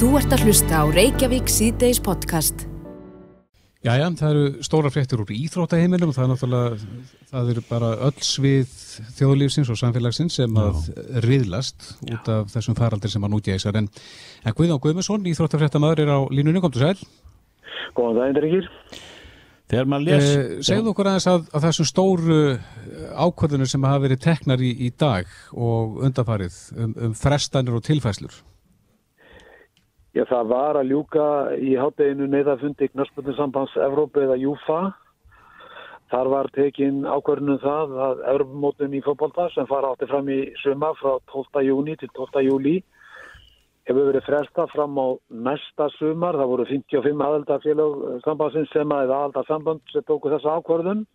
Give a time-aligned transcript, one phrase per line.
[0.00, 2.62] Þú ert að hlusta á Reykjavík síðdeis podcast.
[3.84, 8.24] Jæja, það eru stóra fréttir úr íþróttaheiminum og það er náttúrulega, það eru bara öll
[8.24, 8.72] svið
[9.18, 10.88] þjóðlífsins og samfélagsins sem að
[11.26, 13.76] riðlast út af þessum faraldir sem að nútja þessar.
[13.82, 13.92] En,
[14.40, 16.96] en Guðjón Guðmundsson, íþróttafréttamaður er á línunni, komdu sæl.
[17.92, 18.72] Góðan daginn, drengir.
[19.68, 20.30] Þegar maður les...
[20.32, 22.42] Eh, segðu okkur aðeins að, að þessum stóru
[23.20, 28.46] ákvörðunum sem hafa verið teknar í, í dag og undafarið um, um frestanir og tilfæslur.
[30.10, 31.24] Já, það var að ljúka
[31.62, 34.78] í hátteginu neyðafundi Knarspöldinsambands Evrópu eða Júfa.
[36.10, 40.90] Þar var tekin ákvörðunum það að Evrópumótun í fótbolta sem fara átti fram í suma
[40.98, 41.62] frá 12.
[41.68, 42.42] júni til 12.
[42.48, 42.74] júli
[43.86, 46.34] hefur verið fresta fram á næsta sumar.
[46.40, 51.06] Það voru 55 aðeldarfélag sambandsins sem að eða aðeldarsamband sem tóku þessa ákvörðun.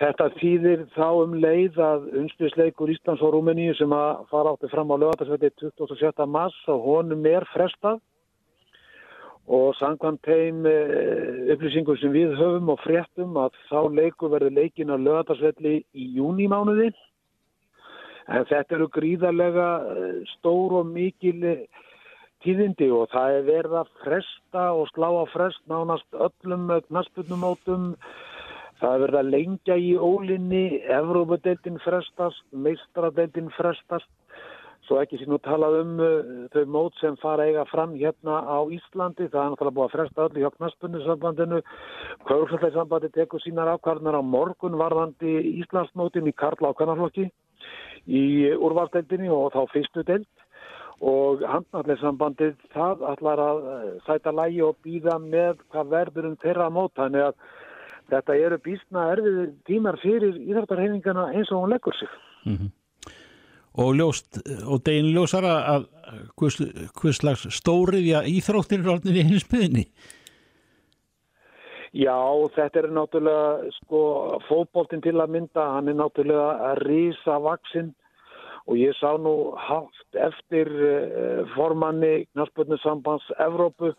[0.00, 4.88] Þetta þýðir þá um leið að unnspilsleikur Íslands og Rúmeníu sem að fara átti fram
[4.88, 6.24] á lögatarsveiti 27.
[6.24, 8.00] mars og honum er frestað
[9.50, 10.64] og sangkvæmt þeim
[11.52, 16.88] upplýsingum sem við höfum og fréttum að þá leiku verður leikin á lögatarsveitli í júnimánuði.
[18.30, 19.68] En þetta eru gríðarlega
[20.38, 21.66] stór og mikil
[22.40, 27.90] tíðindi og það er verið að fresta og slá á frest nánast öllum knaspunumótum
[28.80, 34.08] Það er verið að lengja í ólinni, Evrópadeildin frestast, meistradeildin frestast,
[34.88, 38.58] svo ekki sín að tala um uh, þau mót sem fara eiga fram hérna á
[38.72, 41.60] Íslandi, það er náttúrulega búið að fresta öllu hjá knaspunnisambandinu,
[42.30, 47.28] Kaurfjöldarsambandi tekur sínar ákvarðnar á morgun varðandi Íslandsmótin í Karla á kannarflokki
[48.08, 48.24] í
[48.56, 50.30] úrvaldeildinni og þá fyrstu deild.
[51.00, 53.60] Og handnallisambandið það ætlar að
[54.04, 57.38] sæta lægi og býða með hvað verður um þeirra mót, þannig að
[58.10, 62.08] þetta eru býstna erfið tímar fyrir íþartarhefingana eins og hún leggur sig.
[62.44, 62.70] Mm -hmm.
[63.78, 65.84] Og, ljóst, og degin ljósara að
[66.38, 69.84] hvers, slags stóriðja íþróttir er orðin í henni spöðinni?
[71.92, 72.18] Já,
[72.54, 74.00] þetta er náttúrulega, sko,
[74.48, 77.94] fótbóltinn til að mynda, hann er náttúrulega að rísa vaksinn
[78.66, 83.94] og ég sá nú haft eftir uh, formanni Knarspöldnusambands Evrópu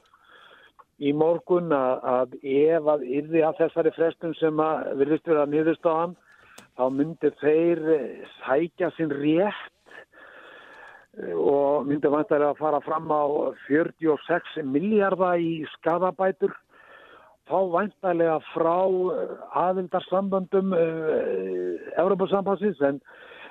[1.01, 6.17] í morgun að, að ef að yrði að þessari frestum sem að virðist vera nýðustáðan
[6.77, 7.81] þá myndir þeir
[8.39, 9.95] sækja sinn rétt
[11.35, 16.53] og myndir vantar að fara fram á 46 miljardar í skadabætur
[17.49, 18.77] þá vantarlega frá
[19.65, 23.01] aðildarsamböndum uh, Európa-sambansins en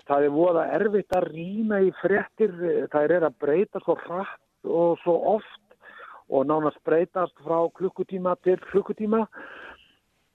[0.08, 2.54] það er voða erfitt að rýna í frettir
[2.92, 5.69] það er að breyta svo hratt og svo oft
[6.30, 9.24] og nánast breytast frá klukkutíma til klukkutíma.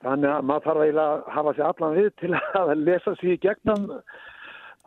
[0.05, 3.39] Þannig að maður þarf eiginlega að hafa sér allan við til að lesa sér í
[3.45, 3.87] gegnum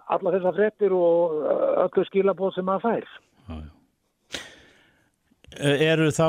[0.08, 1.40] alla þessar frettir og
[1.84, 3.10] öllu skilabóð sem maður fær.
[3.48, 3.74] Já, já.
[5.58, 6.28] Eru þá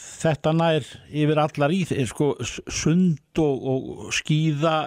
[0.00, 4.78] þetta nær yfir allar í sko, sund og, og skýða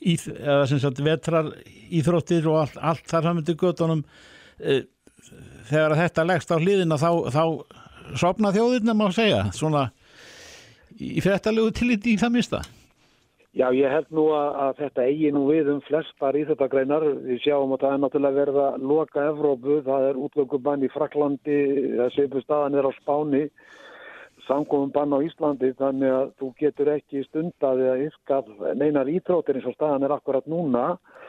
[0.00, 1.52] í, eða sem sagt vetrar
[1.92, 4.02] íþróttir og allt, allt þar saman til göttunum
[5.68, 7.44] þegar þetta leggst á hliðina þá, þá
[8.16, 9.88] sopna þjóðirna má segja svona
[10.98, 12.64] í frettalegu tillit í það mista
[13.56, 17.06] Já, ég held nú að, að þetta eigi nú við um flestar í þetta greinar.
[17.24, 21.56] Við sjáum að það er náttúrulega verið að loka Evrópu, það er útlökubann í Fraklandi,
[21.96, 23.40] það séu staðan er á Spáni,
[24.46, 29.66] samkominn bann á Íslandi, þannig að þú getur ekki stundaði að yfkað neinar ítrótir eins
[29.72, 30.84] og staðan er akkurat núna.
[30.92, 31.27] og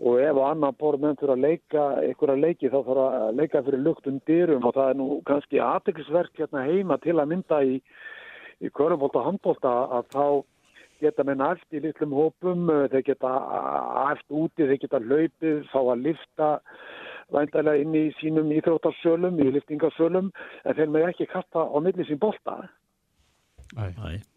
[0.00, 3.64] ef á annan borð menn fyrir að leika ykkur að leiki þá þarf að leika
[3.66, 7.76] fyrir luktum dyrum og það er nú kannski aðteklisverk hérna heima til að mynda í,
[8.64, 10.24] í körubólta og handbólta að þá
[11.00, 13.30] geta menn allt í litlum hópum, þeir geta
[14.06, 16.50] allt úti, þeir geta hlaupið, fá að lifta
[17.34, 20.32] væntalega inn í sínum íþróttarsölum, í liftingarsölum,
[20.64, 22.58] en þeir með ekki kasta á milli sín bólta.
[23.78, 24.29] Æ, æ.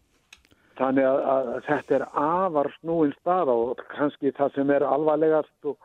[0.78, 5.76] Þannig að, að þetta er afar snúin stað og kannski það sem er alvarlegast og,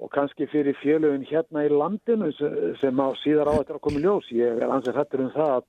[0.00, 2.30] og kannski fyrir fjölöfun hérna í landinu
[2.80, 4.32] sem á síðar á þetta að í ljós.
[4.32, 5.68] Ég er ansið hættur um það að,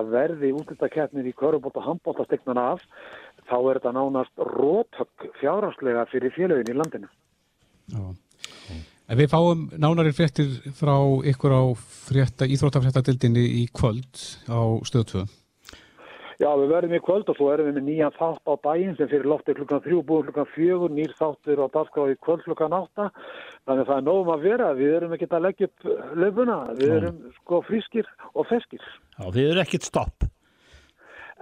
[0.00, 2.84] að verði útlutakeppnir í körubóta og handbóta stegnan af,
[3.44, 7.12] þá er þetta nánast rótök fjárhagslega fyrir fjölöfun í landinu.
[7.92, 8.04] Já.
[9.04, 10.96] En við fáum nánari fréttir frá
[11.28, 14.08] ykkur á frétta, íþróttafréttadildinni í kvöld
[14.48, 15.28] á stöðtöðu.
[16.44, 19.08] Já, við verðum í kvöld og svo erum við með nýjan þátt á daginn sem
[19.08, 23.06] fyrir lofti klukkan þrjú, búið klukkan fjögur, nýr þáttur á dagskráði kvöld klukkan átta.
[23.64, 25.86] Þannig að það er nógum að vera, við erum ekki að leggja upp
[26.20, 28.82] löfuna, við erum sko frískir og feskir.
[29.16, 30.26] Já, þið eru ekkit stopp.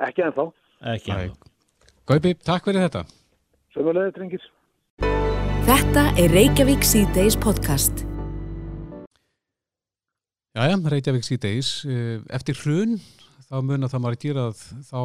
[0.07, 0.45] Ekki ennþá.
[0.93, 1.51] Ekki ennþá.
[2.13, 3.03] Gaupi, takk fyrir þetta.
[3.75, 4.47] Sömulegði, drengir.
[5.67, 8.07] Þetta er Reykjavík C-Days podcast.
[10.55, 11.75] Jæja, Reykjavík síðdeis.
[11.91, 13.01] Eh, eftir hrun
[13.53, 15.01] þá mun að það margir að þá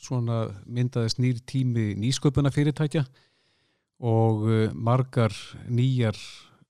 [0.00, 3.04] svona myndaðist nýr tími nýsköpuna fyrirtækja
[4.00, 5.34] og eh, margar
[5.68, 6.16] nýjar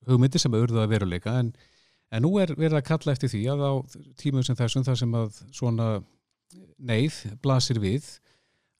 [0.09, 1.37] hugmyndir sem auðvitað að veruleika.
[1.39, 1.53] En,
[2.11, 3.73] en nú er verið að kalla eftir því að á
[4.19, 5.87] tímum sem þessum þar sem að svona
[6.81, 8.09] neyð blasir við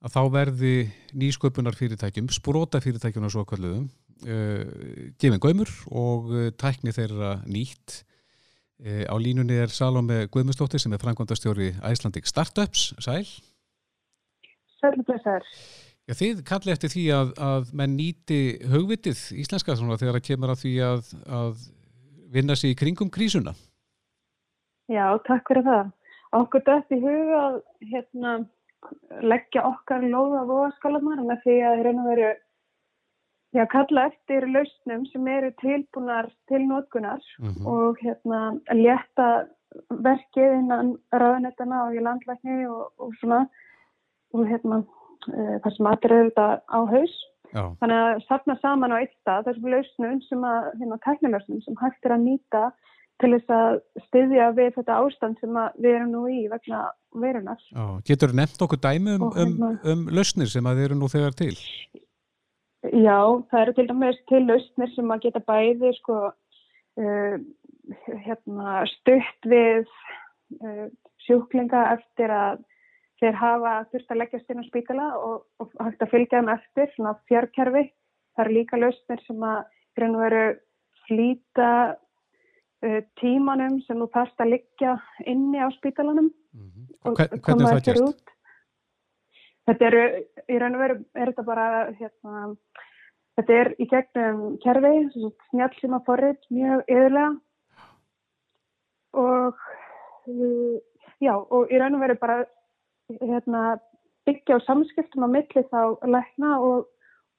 [0.02, 0.76] að þá verði
[1.16, 3.86] nýsköpunar fyrirtækjum, spróta fyrirtækjum og svo kalluðum
[4.26, 8.02] uh, gefin gömur og uh, tækni þeirra nýtt.
[8.02, 8.11] uh,
[8.82, 12.92] á línunni er Salome Guðmustóttir sem er frangvandastjóri Icelandic Startups.
[13.00, 13.28] Sæl.
[14.82, 15.46] Sælblessar
[16.10, 20.54] Já, þið kalli eftir því að, að menn nýti hugvitið íslenska svona, þegar það kemur
[20.54, 21.62] að því að, að
[22.34, 23.54] vinna sér í kringum krísuna.
[24.92, 25.92] Já, takk fyrir það.
[26.36, 27.58] Okkur dætt í huga að
[27.92, 28.34] hérna
[29.22, 32.30] leggja okkar lóða voðaskalarnar með því að hérna veru
[33.54, 37.68] já, kalla eftir lausnum sem eru tilbúnar til nótkunar mm -hmm.
[37.68, 39.48] og hérna létta
[39.90, 43.48] verkið innan raðanettana og í landlækni og, og svona
[44.34, 44.84] og hérna
[45.28, 47.16] e, þar sem allir eru þetta á haus
[47.56, 47.64] já.
[47.80, 52.06] þannig að sapna saman á eitt stað þessum lausnum sem að hérna tæknilausnum sem hægt
[52.06, 52.64] er að nýta
[53.22, 56.80] til þess að styðja við þetta ástand sem við erum nú í vegna
[57.24, 57.62] verunar.
[58.08, 61.12] Getur þú nefnt okkur dæmi um, um, hérna, um lausnir sem að þið eru nú
[61.12, 61.54] þegar til?
[61.94, 62.11] Já,
[63.52, 66.18] það eru til dæmis til lausnir sem að geta bæði sko,
[67.02, 67.36] uh,
[68.26, 69.86] hérna, stutt við
[70.62, 70.88] uh,
[71.28, 72.64] sjúklinga eftir að
[73.22, 76.94] þeir hafa þurft að leggjast inn á spítala og, og hægt að fylgja þeim eftir,
[76.96, 77.84] svona fjárkerfi.
[78.34, 79.60] Það eru líka lausnir sem að
[80.24, 80.46] veru
[81.06, 81.72] flýta
[82.82, 84.98] uh, tímanum sem þú þarfst að liggja
[85.30, 86.86] inni á spítalanum mm -hmm.
[87.06, 88.31] og koma þér út.
[89.70, 90.06] Þetta eru,
[90.50, 91.66] í raun og veru er þetta bara,
[92.00, 92.46] hérna,
[93.38, 94.94] þetta er í gegnum kerfi,
[95.52, 97.30] snjálfsíma forrið, mjög yðurlega
[99.22, 99.62] og
[100.32, 100.76] uh,
[101.22, 102.40] já, og í raun og veru bara
[103.20, 103.78] hérna,
[104.26, 106.90] byggja á samskiptum á milli þá lækna og,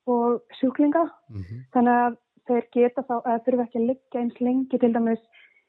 [0.06, 1.62] og sjúklinga, mm -hmm.
[1.74, 5.22] þannig að þeir geta þá, eða þurfa ekki að liggja eins lengi til dæmis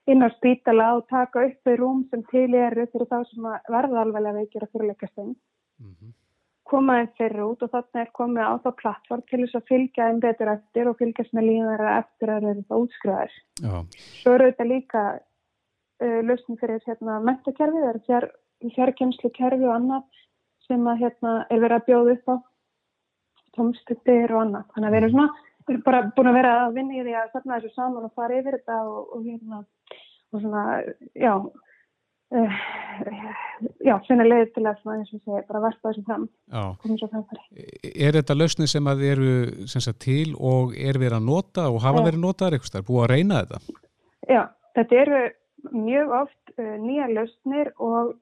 [0.09, 4.01] inn á spítala og taka upp í rúm sem til eru fyrir þá sem verða
[4.01, 5.35] alveg að fyrirleikast inn.
[5.79, 6.11] Mm -hmm.
[6.69, 10.07] Koma þeim fyrir út og þannig er komið á þá plattform til þess að fylgja
[10.09, 13.35] þeim betur eftir og fylgjast með líðara eftir að þeir eru það útskriðar.
[14.21, 18.29] Svo eru þetta líka uh, lausning fyrir hérna, mentakerfi, það eru fjár,
[18.77, 20.21] fjárkjenslu kerfi og annað
[20.63, 22.35] sem að, hérna, er verið að bjóða upp á
[23.57, 24.69] tómstuttir og annað.
[24.73, 25.31] Þannig að við erum svona
[25.63, 28.15] við erum bara búin að vera að vinna í því að stefna þessu saman og
[28.17, 29.59] fara yfir þetta og, og hérna
[30.33, 30.63] og svona,
[31.15, 31.33] já
[32.33, 32.57] uh,
[33.83, 36.25] já, finna leið til að svona, eins og segja, bara verpa þessu fram.
[36.81, 37.63] Komum svo framfæri.
[37.93, 39.31] Er þetta lausni sem að eru
[39.71, 43.13] sagt, til og er verið að nota og hafa verið notaðar eitthvað, er búið að
[43.13, 43.79] reyna þetta?
[44.29, 44.43] Já,
[44.79, 45.23] þetta eru
[45.71, 48.13] mjög oft uh, nýja lausnir og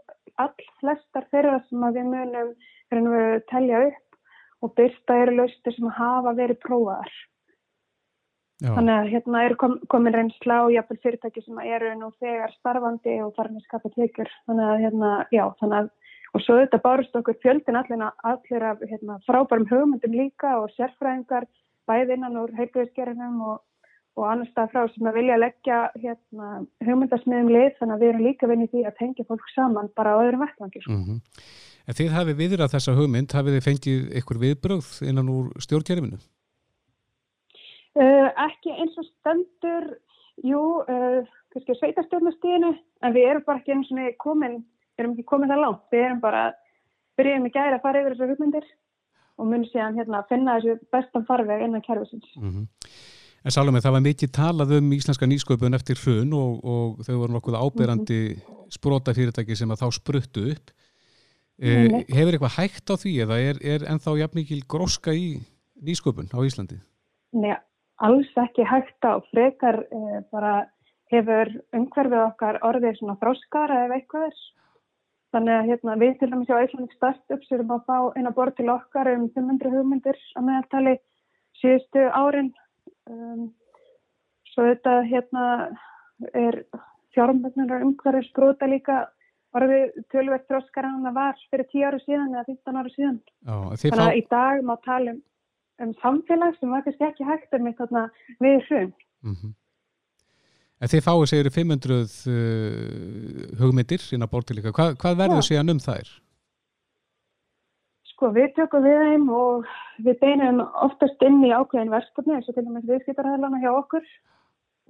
[0.42, 5.92] all flestar þeirra sem að við munum við telja upp og byrsta eru lausnir sem
[5.98, 7.12] hafa verið prófaðar
[8.62, 8.76] Já.
[8.76, 13.16] Þannig að hérna er kom, komin reynsla og jáfnvel fyrirtæki sem eru nú þegar starfandi
[13.26, 14.30] og farin að skapa tekjur.
[14.50, 15.88] Þannig að hérna, já, þannig að,
[16.32, 21.48] og svo þetta bárust okkur fjöldin allir, allir af hérna, frábærum hugmyndum líka og sérfræðingar
[21.90, 23.64] bæði innan úr heilbjörnsgerinum og,
[24.20, 26.52] og annar stað frá sem að vilja leggja hérna,
[26.86, 30.22] hugmyndasmiðum lið þannig að við erum líka vinið því að tengja fólk saman bara á
[30.22, 30.84] öðrum vettvangi.
[30.84, 31.00] Sko.
[31.00, 31.50] Mm -hmm.
[31.90, 36.22] En þið hafið viðrað þessa hugmynd, hafið þið fengið ykkur viðbröð innan úr stjórnkerfinu?
[38.00, 39.88] Uh, ekki eins og stendur,
[40.48, 42.72] jú, uh, kannski sveitarstjórnastíðinu,
[43.04, 44.62] en við erum bara ekki eins og komin,
[44.96, 46.44] við erum ekki komin það langt, við erum bara,
[47.20, 48.68] byrjum í gæri að fara yfir þessu hugmyndir
[49.38, 52.30] og munum síðan hérna að finna þessu bestan farveg innan kærfusins.
[52.38, 52.68] Mm -hmm.
[53.42, 57.34] En Salome, það var mikið talað um íslenska nýsköpun eftir hrun og, og þau voru
[57.34, 58.70] nokkuð áberandi mm -hmm.
[58.70, 60.72] sprota fyrirtæki sem að þá spruttu upp.
[61.60, 62.16] Eh, mm -hmm.
[62.16, 65.42] Hefur eitthvað hægt á því eða er, er ennþá jafn mikil gróska í
[65.82, 66.78] nýsköpun á Íslandi?
[67.34, 67.58] Nei,
[68.06, 70.56] alls ekki hægt á frekar eh, bara
[71.12, 74.42] hefur umhverfið okkar orðið svona fróskara eða eitthvað er.
[75.32, 78.68] Þannig að hérna, við til dæmis á Íslandik Startups erum að fá eina borð til
[78.74, 80.96] okkar um 500 hugmyndir að meðaltali
[81.62, 82.52] síðustu árin.
[83.08, 83.46] Um,
[84.52, 85.46] svo þetta hérna
[86.36, 86.60] er
[87.16, 89.06] fjármögnunar umhverfið sprúta líka
[89.56, 93.18] orðið tölvert fróskara en það var fyrir 10 áru síðan eða 15 áru síðan.
[93.48, 94.20] Já, Þannig að fá...
[94.20, 95.24] í dag má tala um
[95.84, 98.10] um samfélag sem var kannski ekki hægt um eitthvað
[98.44, 98.94] við hrun.
[99.22, 99.54] Mm -hmm.
[100.82, 104.74] En þið fáið segjur 500 uh, hugmyndir inn á bortilíka.
[104.74, 106.10] Hva, hvað verður síðan um þær?
[108.12, 109.66] Sko við tökum við þeim og
[110.06, 114.06] við beinum oftast inn í ákveðin verkefni eins og til dæmis viðskiptarhæðlana hjá okkur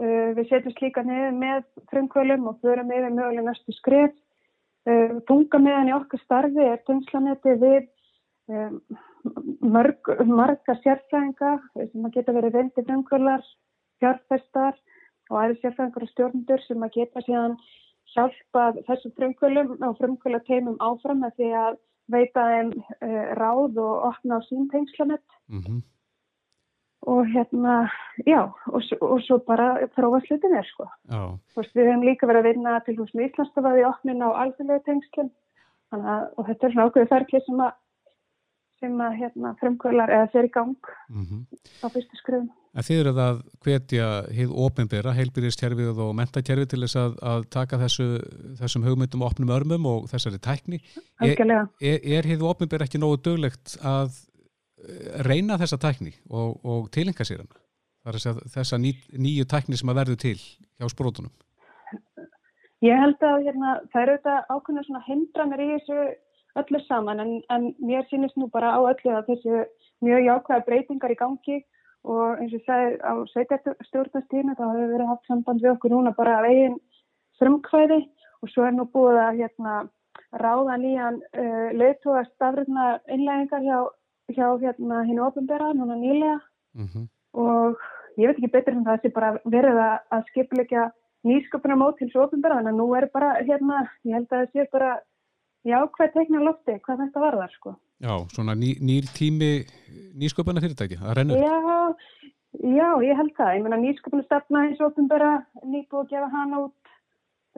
[0.02, 4.14] Uh, við setjum slíka niður með frumkvölum og förum yfir möguleg næstu skrif.
[4.88, 7.84] Uh, tunga meðan í okkar starfi er tengslanetti við
[8.50, 8.80] um,
[9.62, 13.46] mörg, marga sérfræðinga sem að geta verið veldi frumkvölar,
[14.02, 14.80] fjárfestar
[15.30, 17.56] og aðri sérfræðingar og stjórnendur sem að geta síðan
[18.16, 21.80] hjálpa þessum frumkvölum og frumkvöla teimum áfram með því að
[22.12, 25.40] veita þeim uh, ráð og opna á sín tengslanett.
[25.48, 25.82] Mm -hmm
[27.02, 27.90] og hérna,
[28.26, 30.86] já, og, og svo bara þróa slutinir, sko.
[31.10, 31.22] Já.
[31.54, 34.86] Þú veist, við hefum líka verið að vinna til hús með Íslandsstofaði opnin á alþjóðlega
[34.86, 35.32] tengslinn,
[35.92, 37.72] og þetta er svona ákveðu ferkli sem að,
[38.82, 41.46] sem að, hérna, frumkvölar eða fer í gang mm -hmm.
[41.86, 42.50] á fyrstu skruðum.
[42.72, 47.80] En þið eru það hvetja hið ofinbera, heilbyrðistjærfið og mentakjærfið til þess að, að taka
[47.82, 48.08] þessu,
[48.60, 50.80] þessum hugmyndum opnum örmum og þessari tækni.
[51.20, 51.36] Er,
[51.82, 54.16] er, er hið ofinbera ekki nógu döglegt að
[55.28, 57.44] reyna þessa tækni og, og tilenga sér
[58.06, 58.18] er
[58.50, 61.32] þessa ný, nýju tækni sem að verðu til hjá sprótunum.
[62.82, 65.98] Ég held að hérna, það eru þetta ákveðna hindranir í þessu
[66.60, 69.64] öllu saman en, en mér sýnist nú bara á öllu að þessu
[70.02, 71.58] mjög jákvæða breytingar í gangi
[72.04, 76.40] og eins og það á sveitarstjórnastíðinu þá hefur verið haft samband við okkur núna bara
[76.40, 76.78] að veginn
[77.40, 78.00] frumkvæði
[78.42, 79.76] og svo er nú búið að hérna,
[80.34, 83.80] ráða nýjan uh, leiðtóa stafröðna innlægingar hjá
[84.32, 86.40] hjá hérna hinn ofinbera núna nýlega
[86.74, 87.06] mm -hmm.
[87.34, 87.78] og
[88.18, 89.78] ég veit ekki betur en það sé bara verið
[90.12, 90.92] að skipleika
[91.24, 94.52] nýsköpunar mót til svo ofinbera þannig að nú er bara hérna, ég held að það
[94.52, 95.00] sé bara
[95.68, 97.76] jákvæð teikna lofti hvað þetta var þar sko.
[98.02, 99.52] Já, svona ný, nýr tími
[100.18, 101.42] nýsköpunar fyrirtæki, það rennur.
[101.42, 101.58] Já,
[102.66, 106.96] já, ég held það, ég menna nýsköpunar stefna eins ofinbera nýbúið að gefa hana út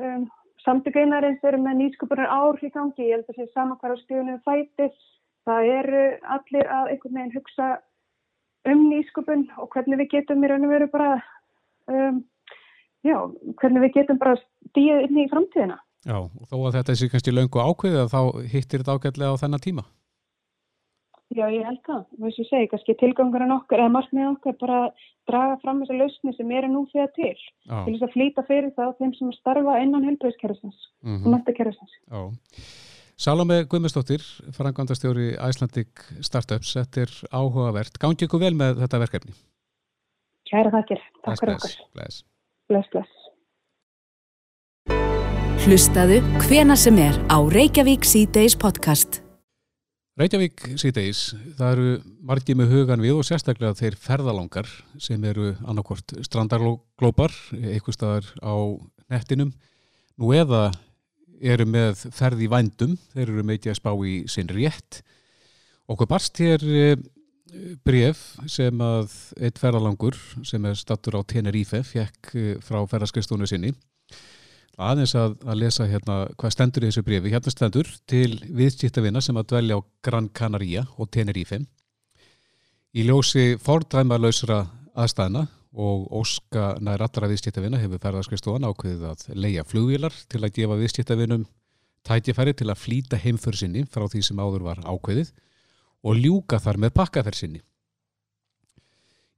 [0.04, 0.28] um,
[0.66, 3.98] samtökeinarins eru með nýsköpunar ár í gangi, ég held að það sé saman hver á
[4.04, 5.00] skrifunum fætis
[5.48, 6.04] það eru
[6.36, 7.70] allir að einhvern veginn hugsa
[8.72, 11.10] um nýskupun og hvernig við getum í raun og veru bara
[11.92, 12.22] um,
[13.04, 13.18] já,
[13.60, 15.80] hvernig við getum bara stíðið inn í framtíðina.
[16.04, 19.64] Já, og þó að þetta sé kannski löngu ákveðið þá hittir þetta ágætlega á þennan
[19.64, 19.86] tíma.
[21.34, 22.02] Já, ég held það.
[22.12, 24.80] Þú veist, ég segi, kannski tilgangurinn okkar eða markmið okkar bara
[25.30, 27.32] draga fram þessa lausni sem eru nú þegar til.
[27.32, 27.78] Já.
[27.86, 31.26] Til þess að flýta fyrir það á þeim sem starfa innan helbreyðskerfisins mm -hmm.
[31.26, 31.96] og mættakerfisins.
[32.12, 32.22] Já.
[33.24, 34.22] Salome Guðmustóttir,
[34.58, 37.98] frangvandastjóri Icelandic Startups, þetta er áhugavert.
[38.02, 39.34] Gándi ykkur vel með þetta verkefni?
[40.50, 41.76] Kæra þakkir, takk fyrir okkur.
[41.94, 42.24] Bless,
[42.68, 42.90] bless.
[42.90, 43.23] bless.
[45.64, 49.22] Hlustaðu hvena sem er á Reykjavík C-Days podcast.
[50.20, 51.22] Reykjavík C-Days,
[51.56, 51.94] það eru
[52.28, 54.68] margið með hugan við og sérstaklega þeir ferðalangar
[55.00, 58.56] sem eru annarkort strandarglópar, eitthvað staðar á
[59.16, 59.54] nettinum,
[60.20, 60.66] nú eða
[61.40, 65.00] eru með ferð í vændum, þeir eru með ekki að spá í sinn rétt.
[65.88, 67.08] Okkur barst hér eh,
[67.88, 73.72] bref sem að eitt ferðalangur sem er stattur á Tenerife fjekk eh, frá ferðarskristónu sinni.
[74.82, 77.32] Aðeins að, að lesa hérna hvað stendur í þessu brefi.
[77.34, 81.60] Hérna stendur til viðskiptavina sem að dvelja á Gran Canaria og Tenerife.
[82.94, 84.64] Í ljósi fordræmarlausra
[84.98, 90.78] aðstæðna og Óska nær allra viðskiptavina hefur ferðarskristóðan ákveðið að leia flugvílar til að gefa
[90.82, 91.46] viðskiptavinum
[92.06, 95.32] tætjafæri til að flýta heimför sinni frá því sem áður var ákveðið
[96.04, 97.64] og ljúka þar með pakkaferð sinni.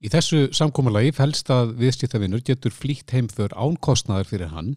[0.04, 4.76] Í þessu samkómalagi fælst að viðskiptavinur getur flýtt heimför ánkostnaðar fyrir hann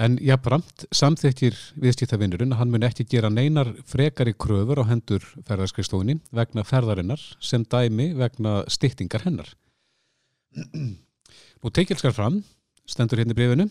[0.00, 6.20] en jáfnframt samþektir viðskiptavinurinn að hann mun ekki gera neinar frekari kröfur á hendur ferðarskristóðinni
[6.32, 9.52] vegna ferðarinnar sem dæmi vegna styttingar hennar.
[11.62, 12.40] Nú teikilskar fram,
[12.88, 13.68] stendur hérna í brefinu,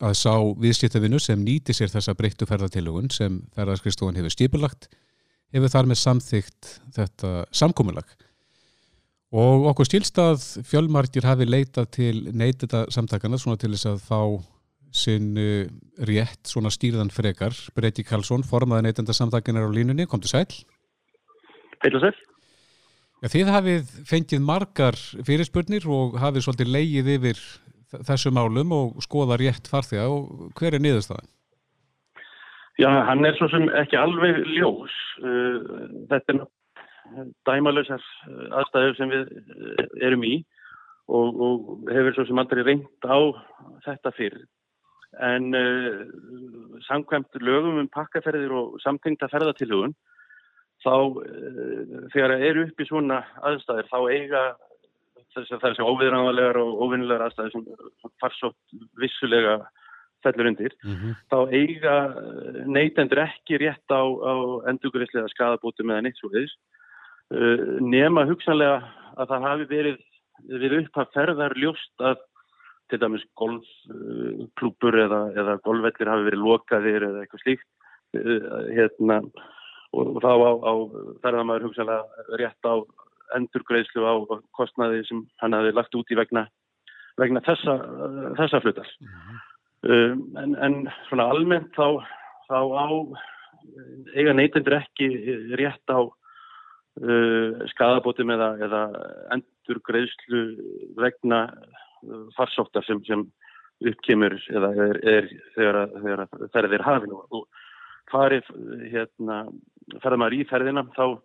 [0.00, 4.88] að sá viðskiptavinu sem nýti sér þessa breyttu ferðartilugun sem ferðarskristóðan hefur stipulagt,
[5.50, 8.06] hefur þar með samþygt þetta samkómulag.
[9.30, 14.20] Og okkur stílstað fjölmarkir hafi leitað til neytita samtakana svona til þess að fá
[14.94, 15.68] sinn uh,
[16.08, 17.56] rétt svona stýrðan frekar.
[17.76, 20.46] Breyti Karlsson, formaði neytenda samtakinar á línunni, kom til sæl.
[21.84, 22.14] Heil og sæl.
[23.20, 24.96] Já, þið hafið fengið margar
[25.28, 27.42] fyrirspurnir og hafið svolítið leigið yfir
[28.06, 31.28] þessu málum og skoða rétt farþega og hver er niðurstaðan?
[32.80, 34.94] Já, hann er svo sem ekki alveg ljós.
[35.20, 35.60] Uh,
[36.08, 36.46] þetta er
[37.48, 38.04] dæmalösar
[38.60, 39.28] aðstæður sem við
[40.06, 40.38] erum í
[41.10, 43.18] og, og hefur svo sem aldrei reynd á
[43.86, 44.46] þetta fyrir.
[45.18, 46.04] En uh,
[46.86, 49.96] samkvæmt lögum um pakkaferðir og samtengta ferðatilhugun
[50.84, 51.80] þá eh,
[52.12, 54.42] þegar það eru upp í svona aðstæðir þá eiga
[55.30, 57.66] þessi óviðræðanlegar og óvinnilegar aðstæðir sem
[58.22, 59.60] farsótt vissulega
[60.24, 61.12] fellur undir, mm -hmm.
[61.32, 64.34] þá eiga eh, neytendur ekki rétt á, á
[64.72, 66.56] endurgurislega skadabóti meðan eitt svo þess
[67.32, 68.82] uh, nema hugsanlega
[69.16, 69.96] að það hafi verið
[70.60, 72.20] við upphaf ferðar ljóst að
[72.90, 77.68] til dæmis golfklúpur eða, eða golfvellir hafi verið lokaðir eða eitthvað slíkt
[78.74, 79.20] hérna,
[79.94, 80.72] og þá á, á
[81.22, 82.74] ferðamæður hugsalega rétt á
[83.36, 84.14] endurgreðslu á
[84.56, 86.46] kostnaði sem hann hafi lagt út í vegna,
[87.20, 87.76] vegna þessa,
[88.38, 88.88] þessa flutar.
[89.00, 89.42] Mm -hmm.
[89.90, 90.74] um, en, en
[91.08, 92.02] svona almennt þá,
[92.50, 92.86] þá á
[94.16, 95.08] eiga neytendur ekki
[95.60, 98.82] rétt á uh, skadabótum eða, eða
[99.36, 100.42] endurgreðslu
[100.98, 101.46] vegna
[102.36, 103.26] farsóttar sem, sem
[103.90, 107.46] uppkemur eða er, er þegar, þegar ferðir hafinu og
[108.10, 108.48] farið
[108.92, 109.44] hérna,
[110.02, 111.20] ferðar í ferðina þá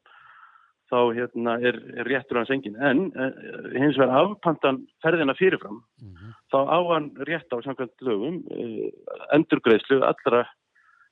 [0.91, 2.75] þá hérna, er, er réttur hans engin.
[2.77, 3.39] En eh,
[3.73, 6.35] hins vegar afpantan ferðina fyrirfram, mm -hmm.
[6.53, 8.91] þá á hann rétt á samkvæmt lögum eh,
[9.33, 10.45] endurgreðslu allra,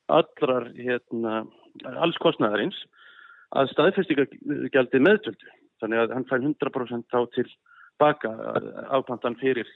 [0.08, 1.43] allrar hérna,
[1.98, 2.77] alls kostnæðarins
[3.58, 5.50] að staðfestingargjaldi meðtöldu.
[5.82, 7.50] Þannig að hann fær 100% þá til
[8.03, 8.36] baka
[9.00, 9.67] afpantan fyrir,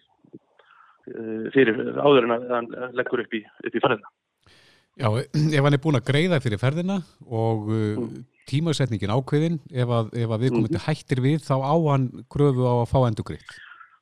[1.10, 4.16] eh, fyrir áður en að hann leggur upp í, upp í ferðina.
[4.98, 6.98] Já, ef hann er búin að greiða fyrir ferðina
[7.30, 8.24] og uh, mm.
[8.50, 12.76] tímasetningin ákveðin ef að, ef að viðkomandi mm hættir við þá á hann gröfu á
[12.82, 13.54] að fá endur greitt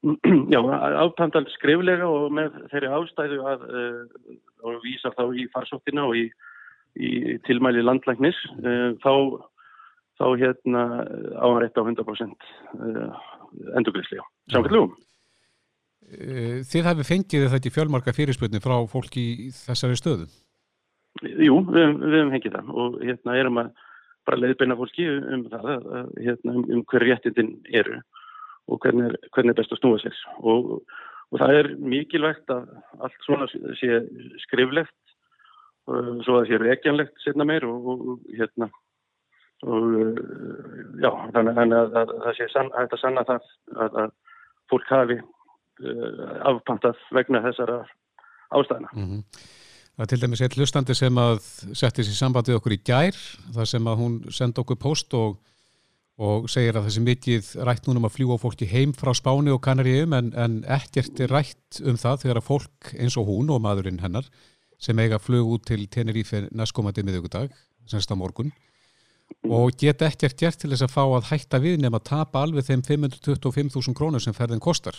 [0.54, 0.60] Já,
[1.02, 4.38] ápandal skriflega og með þeirri ástæðu að uh,
[4.70, 6.26] og vísa þá í farsóttina og í,
[6.96, 7.12] í
[7.48, 8.38] tilmæli landlæknis
[9.04, 9.12] þá,
[10.22, 10.86] þá hérna
[11.36, 12.50] á hann rétt á 100%
[13.78, 15.04] endur greiðslega samkvæmlega
[16.06, 20.28] Þið hefði fengið þetta í fjölmarka fyrirspöldni frá fólki í þessari stöðu?
[21.24, 23.72] Jú, við, við hefum fengið það og hérna erum að
[24.26, 27.98] bara leiðbeina fólki um það hérna, um, um hver réttindin eru
[28.70, 30.22] og hvernig er, hvernig er best að snúa sér.
[30.42, 30.70] Og,
[31.32, 32.70] og það er mikilvægt að
[33.06, 34.00] allt svona sé
[34.46, 34.94] skriflegt
[35.86, 38.70] svo að það sé reikjanlegt setna meir og, og hérna
[39.64, 40.20] og
[41.00, 44.12] já, þannig að það sé sann, að sanna það að, að
[44.72, 47.84] fólk hafi uh, afpantað vegna þessara
[48.56, 48.92] ástæðina.
[48.94, 49.24] Mm -hmm.
[49.96, 51.38] Það er til dæmis eitt hlustandi sem að
[51.72, 53.20] setti sér sambandið okkur í gær
[53.56, 55.38] þar sem að hún senda okkur post og,
[56.20, 59.64] og segir að þessi mikið rætt núna um að fljúa fólki heim frá Spáni og
[59.64, 63.64] Kanaríum en, en ekkert er rætt um það þegar að fólk eins og hún og
[63.64, 64.28] maðurinn hennar
[64.78, 67.56] sem eiga flug út til Tenerife næstkomandi miðugudag,
[67.88, 68.52] semst á morgun
[69.46, 72.68] og geta ekkert gert til þess að fá að hætta við nefn að tapa alveg
[72.68, 74.98] þeim 525.000 krónur sem ferðin kostar.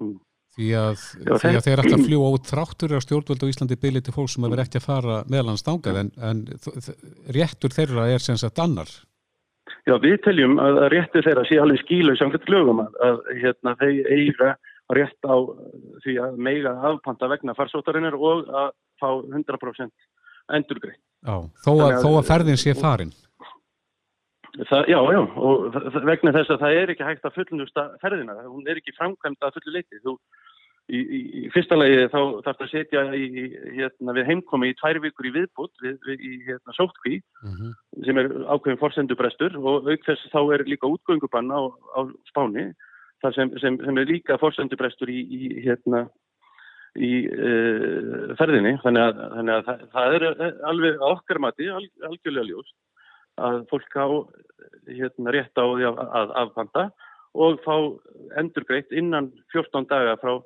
[0.00, 0.16] Mm.
[0.54, 3.78] Því að, Já, því að þeir ætla að fljúa út þráttur á stjórnvöld á Íslandi
[3.82, 6.44] bylið til fólk sem að vera ekki að fara meðlans stangað en, en
[7.34, 8.92] réttur þeirra er sem sagt annar.
[9.84, 14.12] Já, við teljum að réttur þeirra sé alveg skílu samkvæmt lögum að, að hérna, þeir
[14.14, 14.54] eiga
[14.94, 15.36] rétt á
[16.04, 18.70] því að meiga afpanta vegna farsóttarinnar og að
[19.02, 19.90] fá 100%
[20.54, 20.94] endurgrei.
[21.24, 23.14] Já, þó að, þó að ferðin sé farin.
[24.54, 28.68] Það, já, já, og vegna þess að það er ekki hægt að fullnusta ferðina, hún
[28.70, 29.98] er ekki framkvæmd að fullu leiti.
[30.04, 30.18] Þú
[30.84, 33.44] Í, í, í fyrsta lagi þá þarf það að setja í,
[33.78, 37.54] hérna, við heimkomi í tvær vikur í viðbútt við, við, í hérna, sótkví mhm.
[37.56, 38.02] -huh.
[38.04, 42.66] sem er ákveðin forsendubrestur og auk þess þá er líka útgöngubann á, á spáni
[43.24, 46.04] sem, sem, sem er líka forsendubrestur í hérna,
[47.00, 50.22] uh, ferðinni þannig að, þannig að það, það er
[50.68, 52.76] alveg okkar mati al, algjörlega ljóst
[53.40, 54.06] að fólk á
[54.88, 56.88] hérna, rétt á því að, afpanta
[57.34, 57.76] og fá
[58.38, 60.38] endurgreitt innan 14 daga frá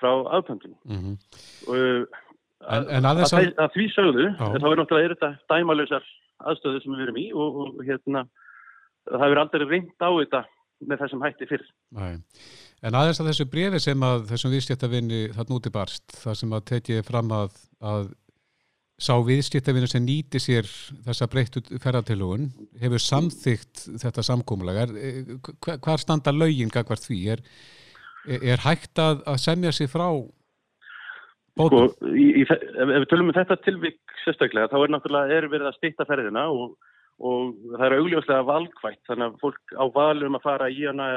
[0.00, 1.16] frá aðpöndunum mm -hmm.
[1.68, 1.76] og
[2.66, 6.04] en, en að, að, að því sögðu þá er náttúrulega er þetta dæmalösar
[6.44, 8.26] aðstöðu sem við erum í og, og hérna
[9.06, 10.44] það er aldrei reynd á þetta
[10.86, 12.20] með þessum hætti fyrr Nei.
[12.84, 16.66] En aðeins að þessu brefi sem að þessum viðstjættavinni það núti barst það sem að
[16.72, 18.10] tekið fram að, að
[18.96, 20.68] sá viðstjættavinni sem nýti sér
[21.04, 22.48] þessa breyttu ferðartilugun
[22.80, 24.86] hefur samþygt þetta samkómulega
[25.84, 27.44] hvar standa laugin gagvart því er
[28.26, 30.08] er hægt að, að semja sér frá
[31.56, 31.92] bótum?
[31.92, 36.08] Sko, ef við tölum um þetta tilvík sérstaklega, þá er náttúrulega er verið að stýtta
[36.08, 36.74] ferðina og,
[37.20, 41.10] og það er augljóslega valkvægt, þannig að fólk á valum að fara í hana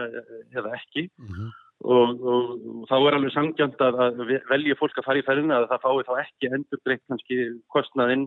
[0.52, 1.58] eða ekki mm -hmm.
[1.86, 5.62] Og, og, og þá er alveg sangjant að, að velja fólk að fara í ferðina
[5.62, 7.40] að það fái þá ekki endur breytt kannski
[7.76, 8.26] kostnaðinn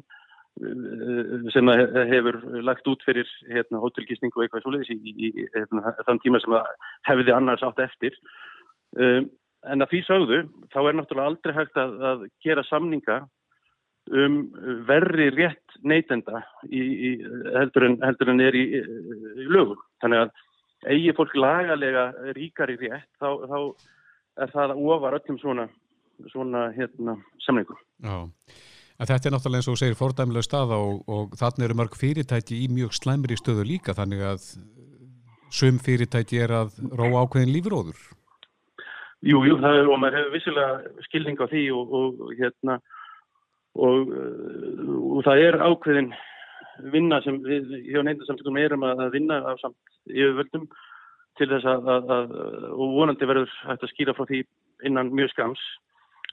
[0.62, 1.72] eh, sem
[2.12, 6.40] hefur lagt út fyrir hérna, hótelgisning og eitthvað svoleiðis í, í, í hérna, þann tíma
[6.44, 6.56] sem
[7.10, 8.16] hefði annars átt eftir
[8.92, 9.30] Um,
[9.72, 10.40] en að því sögðu,
[10.72, 13.22] þá er náttúrulega aldrei hægt að, að gera samninga
[14.18, 14.40] um
[14.88, 19.78] verri rétt neytenda heldur, heldur en er í, í lögum.
[20.02, 20.32] Þannig að
[20.90, 23.58] eigi fólk lagalega ríkari rétt, þá, þá
[24.42, 25.66] er það ofar öllum svona,
[26.32, 27.16] svona hérna,
[29.02, 32.62] en þetta er náttúrulega eins og segir fordæmilega stað og, og þannig eru mörg fyrirtæki
[32.64, 34.48] í mjög slæmri stöðu líka, þannig að
[35.52, 37.98] sum fyrirtæki er að róa ákveðin lífróður.
[39.22, 42.78] Jú, jú, það er og maður hefur vissilega skilning á því og, og hérna
[43.78, 46.12] og, uh, og það er ákveðin
[46.92, 50.66] vinna sem við hjá neindarsamtökum erum að vinna á samt yfirvöldum
[51.40, 52.34] til þess að, að, að
[52.72, 54.42] og vonandi verður hægt að skýra frá því
[54.88, 55.62] innan mjög skams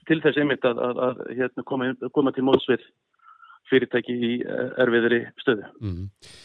[0.08, 2.84] til þess einmitt að, að hérna, koma, koma til móðsvið
[3.70, 4.32] fyrirtæki í
[4.82, 5.68] erfiðri stöðu.
[5.80, 6.36] Mm -hmm.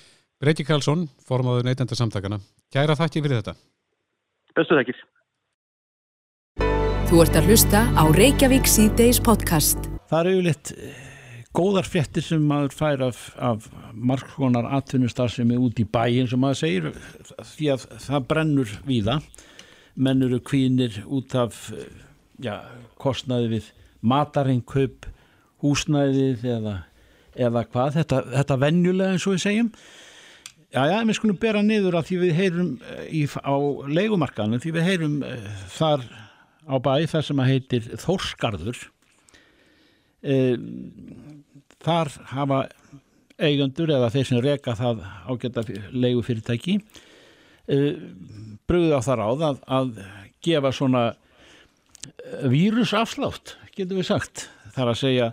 [0.41, 2.39] Breyti Karlsson, formáður neytendarsamtakana.
[2.73, 3.55] Kæra þakki fyrir þetta.
[4.55, 4.97] Bestu þakkir.
[7.05, 9.77] Þú ert að hlusta á Reykjavík C-Days podcast.
[10.09, 11.04] Það eru yfirleitt eh,
[11.55, 16.89] góðar frettir sem maður fær af, af margskonar atvinnustarfsemi út í bæin sem maður segir
[17.55, 19.19] því að það brennur víða.
[19.95, 21.69] Menn eru kvínir út af
[22.43, 22.59] já,
[22.99, 23.69] kostnaði við
[24.05, 25.07] matarenghaupp
[25.63, 26.75] húsnæðið eða,
[27.47, 27.93] eða hvað.
[27.99, 29.71] Þetta, þetta venjulega eins og við segjum.
[30.75, 33.55] Já, já, við skulum bera niður að því við heyrum eh, í, á
[33.95, 36.03] leikumarkaðinu, því við heyrum uh, þar
[36.67, 38.81] á bæ þar sem að heitir Þórskarður
[40.25, 40.57] uh,
[41.83, 42.59] þar hafa
[43.35, 47.91] eigandur eða þeir sem reka það ágæta leigufyrirtæki uh,
[48.69, 49.91] bröðuð á það ráð að, að
[50.45, 51.03] gefa svona
[52.45, 54.47] vírusafslátt, getur við sagt.
[54.75, 55.27] Þar að segja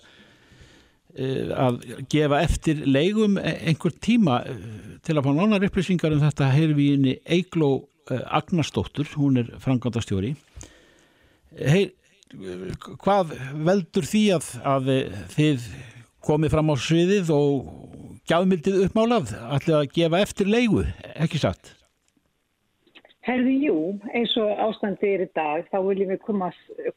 [1.13, 4.61] Eh, að gefa eftir leigum e- einhver tíma eh,
[5.05, 7.69] til að fá nánar upplýsingar um þetta heyr við inn í Eigló
[8.09, 10.31] eh, Agnarsdóttur, hún er frangandastjóri
[11.53, 11.93] heyr
[13.05, 14.89] hvað veldur því að, að
[15.35, 15.67] þið
[16.27, 21.75] komið fram á sviðið og gjafmyldið uppmálað allir að gefa eftir leigu, ekki satt?
[23.23, 23.77] Herði, jú,
[24.19, 26.49] eins og ástandi er í dag þá viljum við koma,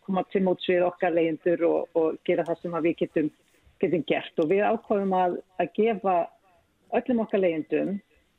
[0.07, 3.33] koma til mótsvið okkar leyendur og, og gera það sem við getum
[3.81, 6.15] getum gert og við ákváðum að, að gefa
[6.95, 7.95] öllum okkar leyendum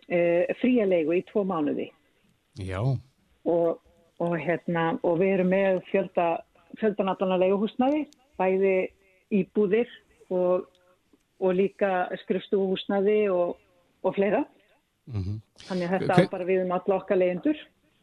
[0.09, 0.19] e,
[0.61, 1.91] fría leigu í tvo mánuði.
[2.63, 2.81] Já.
[2.81, 3.83] Og,
[4.23, 6.29] og, hérna, og við erum með fjölda,
[6.81, 8.07] fjöldanallana leiguhúsnaði,
[8.41, 8.77] bæði
[9.35, 9.91] íbúðir
[10.31, 10.67] og,
[11.41, 14.45] og líka skrifstúhúsnaði og fleira.
[15.07, 15.41] Mm -hmm.
[15.69, 16.29] Þannig að þetta Hver...
[16.31, 17.57] bara við um alla okkar leyendur.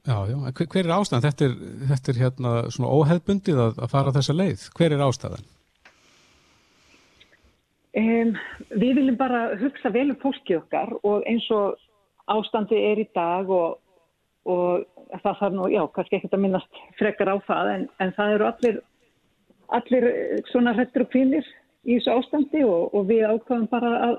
[0.03, 0.35] Já, já.
[0.51, 1.25] Hver, hver er ástæðan?
[1.27, 1.53] Þetta er,
[1.91, 4.69] þetta er hérna svona óheðbundið að, að fara þessa leið.
[4.77, 5.45] Hver er ástæðan?
[7.93, 8.33] Um,
[8.81, 11.77] við viljum bara hugsa vel um fólki okkar og eins og
[12.25, 13.77] ástandi er í dag og,
[14.49, 14.85] og
[15.21, 18.47] það þarf nú, já, kannski ekkert að minnast frekar á það en, en það eru
[18.49, 18.79] allir,
[19.77, 20.07] allir
[20.49, 21.45] svona hrettur og kvinnir
[21.83, 24.17] í þessu ástandi og, og við ákvæðum bara að,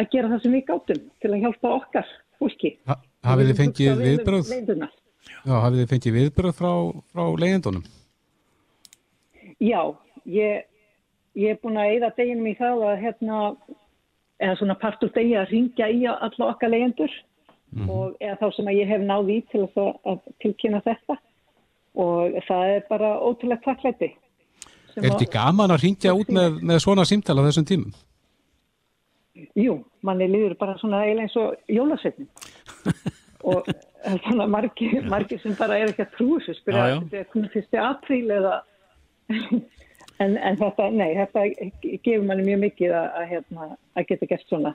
[0.00, 2.74] að gera það sem við gáttum til að hjálpa okkar fólki.
[2.90, 2.98] Ha,
[3.30, 4.54] hafið þið fengið viðbröð?
[5.24, 6.72] Já, hafið þið fengið viðbröð frá,
[7.14, 7.84] frá leyendunum?
[9.62, 9.80] Já,
[10.28, 10.64] ég
[11.34, 13.38] ég er búin að eida deginum í það að hérna,
[14.42, 17.12] eða svona partur degi að ringja í alla okkar leyendur
[17.74, 21.16] mm og eða þá sem að ég hef náði í til að, að tilkynna þetta
[21.98, 24.12] og það er bara ótrúlega takklæti.
[24.96, 27.94] Er þetta gaman að ringja út með, með svona símtala þessum tímum?
[29.58, 32.28] Jú, manni líður bara svona eiginlega eins og jólasetning
[33.50, 37.20] og þannig að margir, margir sem bara er ekki að trúi þessu spyrja að þetta
[37.20, 38.60] er komið fyrsti apríl eða
[40.22, 41.42] En, en þetta, nei, þetta
[42.04, 44.74] gefur manni mjög mikið að, að, hérna, að geta gert svona.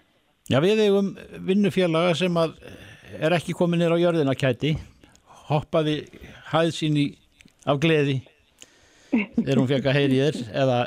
[0.49, 1.13] Já, við eigum
[1.47, 4.73] vinnufélaga sem er ekki komin nýra á jörðina kæti,
[5.47, 6.01] hoppaði
[6.51, 7.05] hæð sín í
[7.69, 8.19] af gleði
[9.11, 10.77] þegar hún fekk að heyri þér eða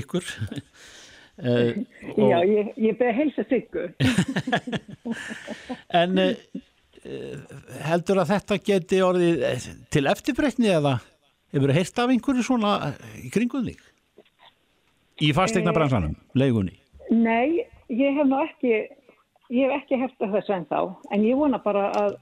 [0.00, 0.28] ykkur.
[1.42, 1.72] uh,
[2.32, 3.90] Já, ég, ég beði heilsa ykkur.
[6.02, 6.34] en uh,
[7.84, 9.42] heldur að þetta geti orðið
[9.92, 10.96] til eftirbreytni eða
[11.54, 12.70] hefur þið heyrst af einhverju svona
[13.20, 13.82] í kringum þig?
[15.22, 16.74] Í fastegna bransanum, leigunni?
[17.14, 18.72] Nei, ég hef nú ekki,
[19.54, 20.80] ég hef ekki af þessu en þá,
[21.14, 22.16] en ég vona bara að,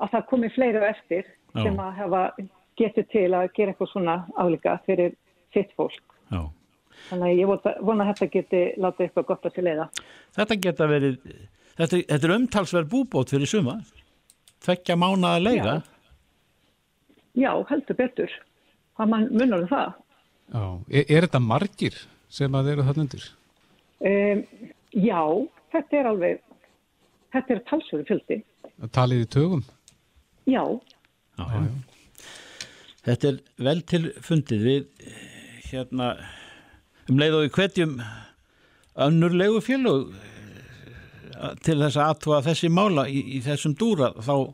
[0.00, 1.66] að það komi fleira eftir Já.
[1.66, 2.22] sem að hefa
[2.80, 5.16] getið til að gera eitthvað svona álíka fyrir
[5.54, 6.02] sitt fólk.
[6.32, 6.42] Já.
[7.08, 7.50] Þannig að ég
[7.82, 9.88] vona, að þetta geti látið eitthvað gott að til leiða.
[10.36, 11.18] Þetta geta verið,
[11.80, 13.80] þetta, þetta er umtalsverð búbót fyrir suma,
[14.62, 15.74] þekkja mána að leiga.
[15.80, 15.88] Já.
[17.32, 18.32] Já, heldur betur.
[19.00, 19.94] Það munur um það.
[20.52, 22.02] Já, er, er þetta margir?
[22.32, 23.28] sem að eru þarna undir?
[24.02, 24.42] Um,
[24.96, 25.22] já,
[25.74, 26.42] þetta er alveg,
[27.34, 28.38] þetta er talsverðu fjöldi.
[28.96, 29.64] Talið í tögum?
[30.48, 30.62] Já.
[31.38, 31.91] já, já, já.
[33.02, 35.06] Þetta er vel til fundið við
[35.72, 36.12] hérna
[37.10, 37.96] um leið og við hvetjum
[39.02, 39.94] önnurlegu fjölu
[41.66, 44.52] til þess að aðtúa þessi mála í, í þessum dúra þá,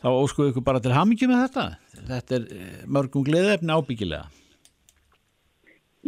[0.00, 1.66] þá óskuðu ykkur bara til hamingi með þetta.
[2.08, 2.46] Þetta er
[2.88, 4.30] mörgum gleðefni ábyggilega.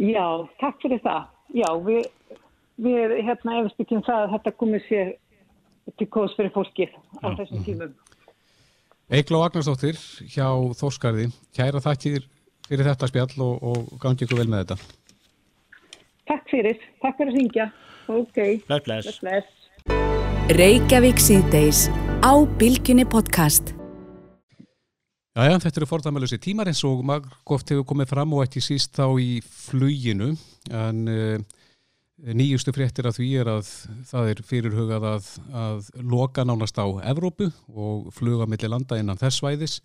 [0.01, 0.25] Já,
[0.59, 1.29] takk fyrir það.
[1.55, 2.09] Já, við,
[2.81, 5.13] við hérna efast ekki um það að þetta komið sér
[5.99, 7.35] til kós fyrir fólkið á Já.
[7.43, 7.93] þessum tímum.
[9.05, 9.99] Eigló Agnarsdóttir
[10.33, 12.23] hjá Þórskarði, kæra þakkir
[12.65, 14.77] fyrir þetta spjall og, og gangi ykkur vel með þetta.
[16.25, 17.67] Takk fyrir, takk fyrir að syngja.
[18.09, 19.91] Ok, Bless, bless.
[20.57, 21.83] Reykjavík síðdeis
[22.25, 23.75] á Bilginni podcast.
[25.37, 29.05] Jæja, þetta eru fordæmalösi tímar eins og margóft hefur komið fram og ekki síst þá
[29.21, 30.31] í fluginu
[30.73, 31.37] en uh,
[32.23, 33.69] nýjustu fréttir af því er að
[34.07, 39.41] það er fyrirhugað að, að loka nánast á Evrópu og fluga millir landa innan þess
[39.41, 39.79] svæðis.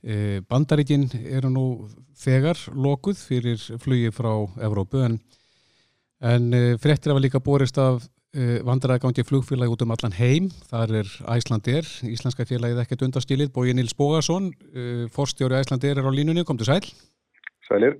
[0.00, 1.64] Uh, Bandaríkin eru nú
[2.16, 4.32] þegar lokuð fyrir flugi frá
[4.64, 5.18] Evrópu en,
[6.24, 10.92] en uh, fréttir hafa líka borist af Uh, vandræðagangi flugfélagi út um allan heim þar
[11.00, 14.52] er Æslandir, Íslenska félagið ekkert undarstílið, Bói Nils Bógarsson
[15.10, 16.86] forstjóri Æslandir er á línunni kom til sæl.
[17.66, 17.98] Sælir.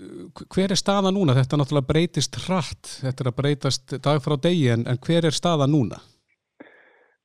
[0.00, 1.36] Uh, hver er staða núna?
[1.36, 5.36] Þetta náttúrulega breytist hratt, þetta er að breytast dag frá degi en, en hver er
[5.36, 6.00] staða núna?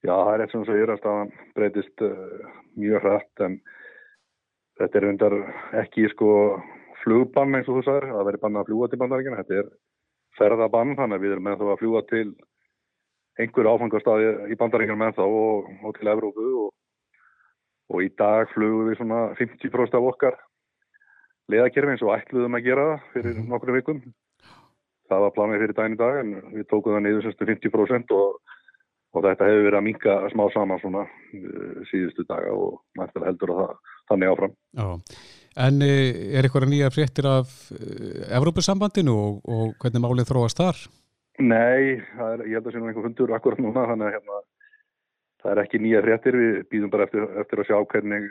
[0.06, 2.04] Já, það er eitt sem segir að staðan breytist
[2.78, 3.60] mjög hratt en
[4.80, 5.36] þetta er undar
[5.82, 6.30] ekki sko
[7.04, 9.72] flugbann eins og þú sagður, það verður banna að fljúa til bandaríkina, þetta er
[10.40, 12.26] ferðabann, þannig að við erum með þá að fljúa til
[13.42, 16.70] einhverju áfangastadi í bandaríkjum með þá og, og til Evrópu og,
[17.94, 20.38] og í dag flugum við svona 50% af okkar
[21.52, 24.02] leðakerfi eins og ætluðum að gera það fyrir nokkru vikum.
[25.06, 28.38] Það var planið fyrir daginn í dag en við tókum það niður semstu 50% og,
[29.14, 33.54] og þetta hefur verið að minka smá saman svona uh, síðustu daga og mættilega heldur
[33.54, 34.56] að það þannig áfram.
[34.80, 34.88] Já.
[35.66, 37.52] En er eitthvað nýja fréttir af
[38.36, 40.82] Evrópussambandinu og, og hvernig málið þróast þar?
[41.40, 44.42] Nei, er, ég held að sé nú einhver fundur akkurat núna, þannig að hérna,
[45.44, 48.28] það er ekki nýja fréttir, við býðum bara eftir, eftir að sjá hvernig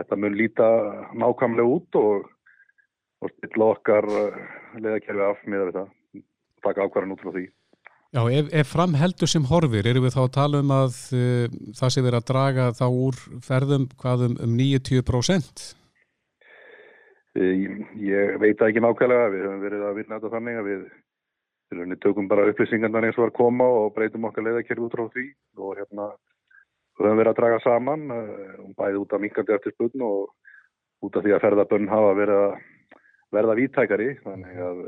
[0.00, 0.68] þetta mun líta
[1.20, 2.28] nákvæmlega út og,
[3.20, 4.08] og stilla okkar
[4.80, 5.86] leðakerfi af með þetta,
[6.66, 7.48] taka ákvarðan út frá því.
[8.10, 11.92] Já, ef, ef framheldur sem horfir, erum við þá að tala um að uh, það
[11.94, 15.68] sé verið að draga þá úr ferðum hvað um, um 90%?
[17.38, 20.80] Ég veit ekki nákvæmlega, við höfum verið að vinna þetta þannig að við,
[21.78, 25.26] við tökum bara upplýsingarnar eins og að koma og breytum okkar leiðakerfi út frá því
[25.62, 26.08] og hérna
[27.00, 31.16] við höfum verið að draga saman um bæði út af minkandi eftir spurn og út
[31.16, 32.52] af því að ferðabönn hafa verið að
[33.34, 34.84] verða vítækari þannig að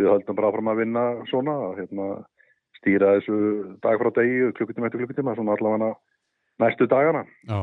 [0.00, 2.06] við höldum bara fram að vinna svona að hérna,
[2.80, 3.36] stýra þessu
[3.84, 5.92] dag frá degi, klukkutíma eftir klukkutíma svona allavega
[6.62, 7.24] næstu dagana.
[7.48, 7.60] Já.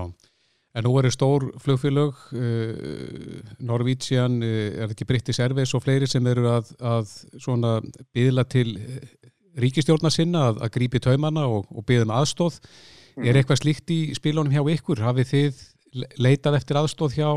[0.72, 6.08] En nú eru stór flugfélög, uh, Norvítsjan, uh, er þetta ekki British Airways og fleiri
[6.08, 7.12] sem eru að, að
[8.16, 8.78] byðla til
[9.60, 12.62] ríkistjórna sinna að, að grípi taumanna og, og byðum aðstóð.
[13.22, 13.28] Mm.
[13.30, 14.98] Er eitthvað slíkt í spílunum hjá ykkur?
[15.06, 15.58] Hafið þið
[16.26, 17.28] leitað eftir aðstóð hjá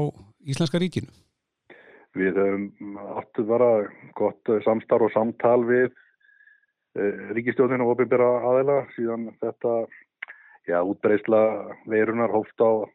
[0.49, 1.11] Íslenska ríkinu?
[2.16, 3.68] Við höfum aftur bara
[4.16, 9.75] gott samstarf og samtal við uh, ríkistjórninu og ofinbæra aðeila síðan þetta
[10.70, 11.42] já, útbreysla
[11.92, 12.88] veirunar hóft á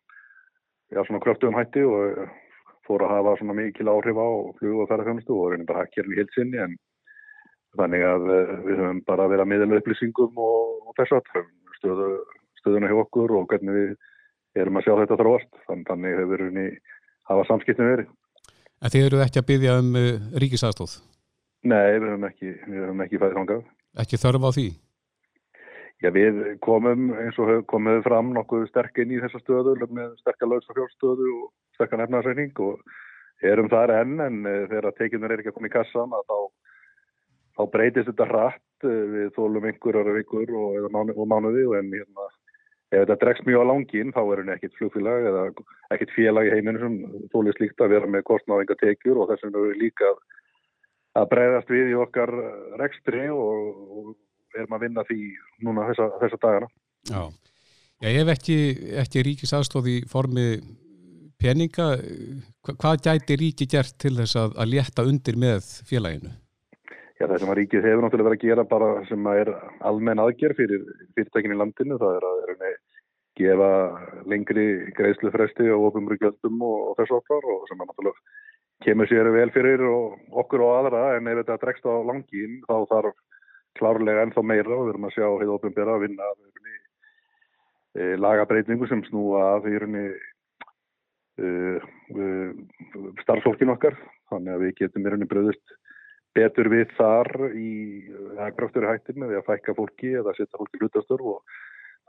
[0.90, 2.26] já, svona kröftuðum hætti og
[2.90, 6.18] fór að hafa svona mikil áhrif á flug og ferðarfjónustu og reynir bara að kerfi
[6.24, 6.74] hilsinni en
[7.78, 8.28] þannig að
[8.66, 12.12] við höfum bara verið að miðla upplýsingum og, og þess að stöðu,
[12.60, 13.92] stöðuna hjá okkur og hvernig við
[14.60, 16.72] erum að sjá þetta þróast þannig hefur við
[17.30, 18.12] hafa samskiptum verið.
[18.80, 20.12] En þið eruð ekki að byggja um uh,
[20.44, 20.94] ríkisaðstóð?
[21.70, 22.54] Nei, við höfum ekki,
[23.06, 23.66] ekki fæðið þangað.
[24.00, 24.68] Ekki þörf á því?
[26.00, 30.14] Já, við komum eins og komum við fram nokkuð sterk inn í þessa stöðu með
[30.22, 32.80] sterkar lausa fjársstöðu og sterkar nefnarsreining og
[33.44, 34.40] erum þar enn en
[34.72, 36.38] þegar tekinnur er ekki að koma í kassan að þá,
[37.60, 42.30] þá breytist þetta hratt við þólum einhverjar vikur og, og mánuði og en hérna,
[42.90, 45.44] ef þetta dregst mjög á langin þá er henni ekkit flugfélag eða
[45.96, 46.98] ekkit félag í heiminu sem
[47.34, 50.12] þólið slíkt að vera með kostnáðinga tekjur og þess vegna er við líka
[51.20, 52.34] að breyðast við í okkar
[52.82, 55.22] rekstri og, og erum að vinna því
[55.66, 56.70] núna þessa, þessa dagana.
[57.10, 57.24] Já,
[58.02, 58.60] Já ef ekki,
[59.04, 60.48] ekki ríkis aðstóð í formi
[61.40, 61.92] peninga,
[62.68, 66.34] hvað gæti ríki gert til þess að, að létta undir með félaginu?
[67.20, 69.50] Já, það sem að ríkið hefur náttúrulega verið að gera bara sem að er
[69.90, 70.84] almenn aðgerð fyrir
[71.18, 72.78] fyrirtækin í landinu, það er að er
[73.40, 73.72] gefa
[74.28, 78.48] lengri greiðslufresti og ofumru gjöldum og, og þessu okkar og sem að náttúrulega
[78.86, 82.76] kemur sér vel fyrir og, okkur og aðra en ef þetta dregst á langin þá
[82.94, 83.18] þarf
[83.80, 86.38] klárlega ennþá meira og við erum að sjá hefur ofinbæra að vinna að
[88.00, 90.06] e, lagabreitningu sem snúa af í rauninni
[91.40, 91.50] e,
[92.16, 92.32] e,
[93.24, 93.96] starfsfólkin okkar.
[94.32, 95.78] Þannig að við getum í rauninni bröðust
[96.40, 97.72] betur við þar í
[98.40, 101.54] aðgraftur hættin með því að fækka fólki eða setja fólki hlutastörf og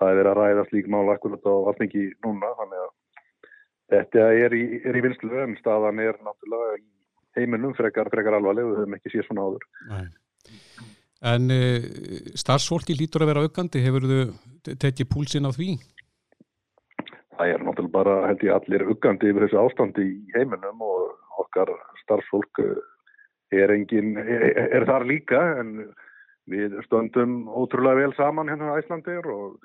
[0.01, 2.91] það er verið að ræða slík mála akkurat á alltingi núna þannig að
[3.91, 6.87] þetta er í, í vinslu en staðan er náttúrulega í
[7.39, 10.07] heiminum frekar, frekar alvarleg við höfum ekki séð svona áður Nei.
[11.31, 11.83] En uh,
[12.41, 15.75] starfsfólki lítur að vera aukandi, hefur þau tekið púlsinn á því?
[17.41, 21.73] það er náttúrulega bara, held ég, allir uggandi yfir þessu ástandi í heiminum og okkar
[22.03, 22.81] starfsfólk eh,
[23.55, 24.47] er engin, er,
[24.79, 25.75] er þar líka en
[26.51, 29.57] við stöndum ótrúlega vel saman hérna á Æslandir og,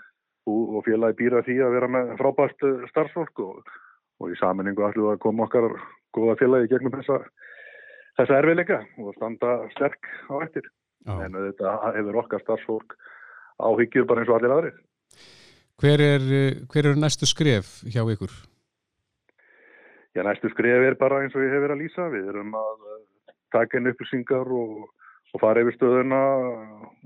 [0.46, 3.76] og félagi býra því að vera með frábært starfsfólk og,
[4.22, 5.70] og í saminningu við að koma okkar
[6.16, 7.22] góða félagi gegnum þessa,
[8.20, 10.68] þessa erfiðleika og standa sterk á eftir.
[11.06, 11.20] Já.
[11.22, 12.98] En þetta hefur okkar starfsfólk
[13.62, 14.84] áhyggjur bara eins og allir aðrið.
[15.82, 16.28] Hver er,
[16.72, 18.32] hver er næstu skref hjá ykkur?
[20.16, 22.08] Já, næstu skref er bara eins og ég hef verið að lýsa.
[22.14, 22.95] Við erum að eh,
[23.56, 24.84] taka inn upplýsingar og,
[25.34, 26.20] og fara yfir stöðuna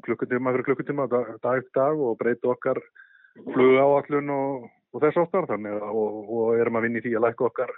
[0.05, 2.81] klukkutíma fyrir klukkutíma, dag eftir dag og breyta okkar
[3.53, 5.47] fluga áallun og, og þess okkar.
[5.53, 7.73] Þannig að og, og erum að vinni því að læka okkar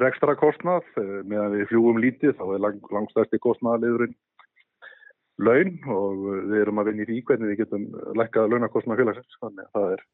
[0.00, 0.88] rekstra kostnað.
[0.96, 4.16] Meðan við fljúum lítið þá er lang, langstæsti kostnaðaliðurinn
[5.42, 9.66] laun og við erum að vinna í því hvernig við getum lekkað launakostna félagsins þannig
[9.66, 10.04] að það er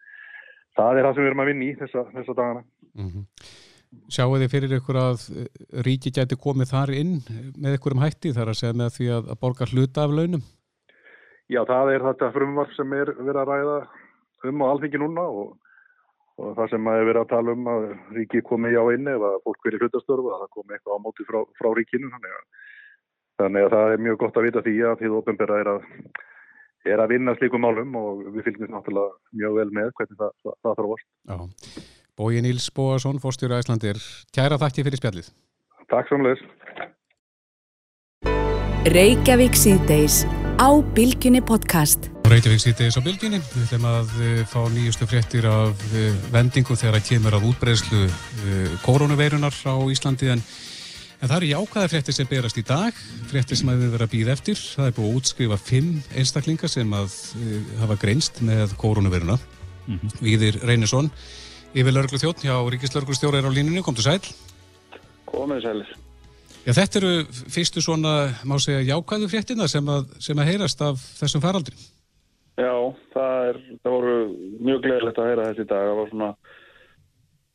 [0.78, 3.26] það er það sem við erum að vinna í þessa, þessa dagana mm -hmm.
[4.12, 5.26] Sjáu þið fyrir ykkur að
[5.86, 7.14] ríki gæti komið þar inn
[7.60, 10.44] með ykkur um hætti þar að segja með því að, að borga hluta af launum?
[11.52, 13.76] Já, það er þetta frumvarf sem er verið að ræða
[14.48, 15.54] um á alþingi núna og,
[16.40, 19.68] og það sem er verið að tala um að ríki komið já inn eða fólk
[19.68, 22.46] verið hlutastörfu að það komið eitthvað á móti frá, frá ríkinu þannig að
[23.40, 25.86] Þannig að það er mjög gott að vita því að því að ofinbæra er að,
[26.92, 30.56] er að vinna slíkum málum og við fylgjum náttúrulega mjög vel með hvernig það, það,
[30.66, 31.08] það þróast.
[31.32, 31.38] Já.
[32.12, 33.96] Bói Níls Bóarsson, fórstjóru Æslandir.
[34.36, 35.28] Kæra þakki fyrir spjallið.
[35.88, 36.40] Takk samleis.
[38.92, 40.18] Reykjavík síðdeis
[40.60, 42.10] á Bilginni podcast.
[42.28, 43.40] Reykjavík síðdeis á Bilginni.
[43.54, 46.02] Við ætlum að uh, fá nýjustu fréttir af uh,
[46.34, 50.44] vendingu þegar að kemur af útbreyslu uh, koronaveirunar á Íslandi en
[51.22, 52.96] En það eru jákvæða fréttir sem berast í dag,
[53.30, 54.58] fréttir sem hefur verið að býða eftir.
[54.58, 57.14] Það er búið að útskrifa fimm einstaklingar sem að
[57.78, 59.36] hafa greinst með koronaviruna.
[59.86, 60.16] Mm -hmm.
[60.18, 61.12] Víðir Reynesson,
[61.72, 64.20] yfir lauruglu þjótt hjá Ríkislaurglustjóra er á línunni, kom til sæl.
[65.28, 65.92] Komið sælis.
[66.62, 67.12] Já, þetta eru
[67.50, 68.12] fyrstu svona,
[68.46, 71.74] má segja, jákvæðu fréttina sem að, sem að heyrast af þessum faraldri.
[72.60, 72.74] Já,
[73.14, 74.16] það, er, það voru
[74.60, 75.88] mjög gleðilegt að heyra þetta í dag.
[75.88, 76.30] Það var svona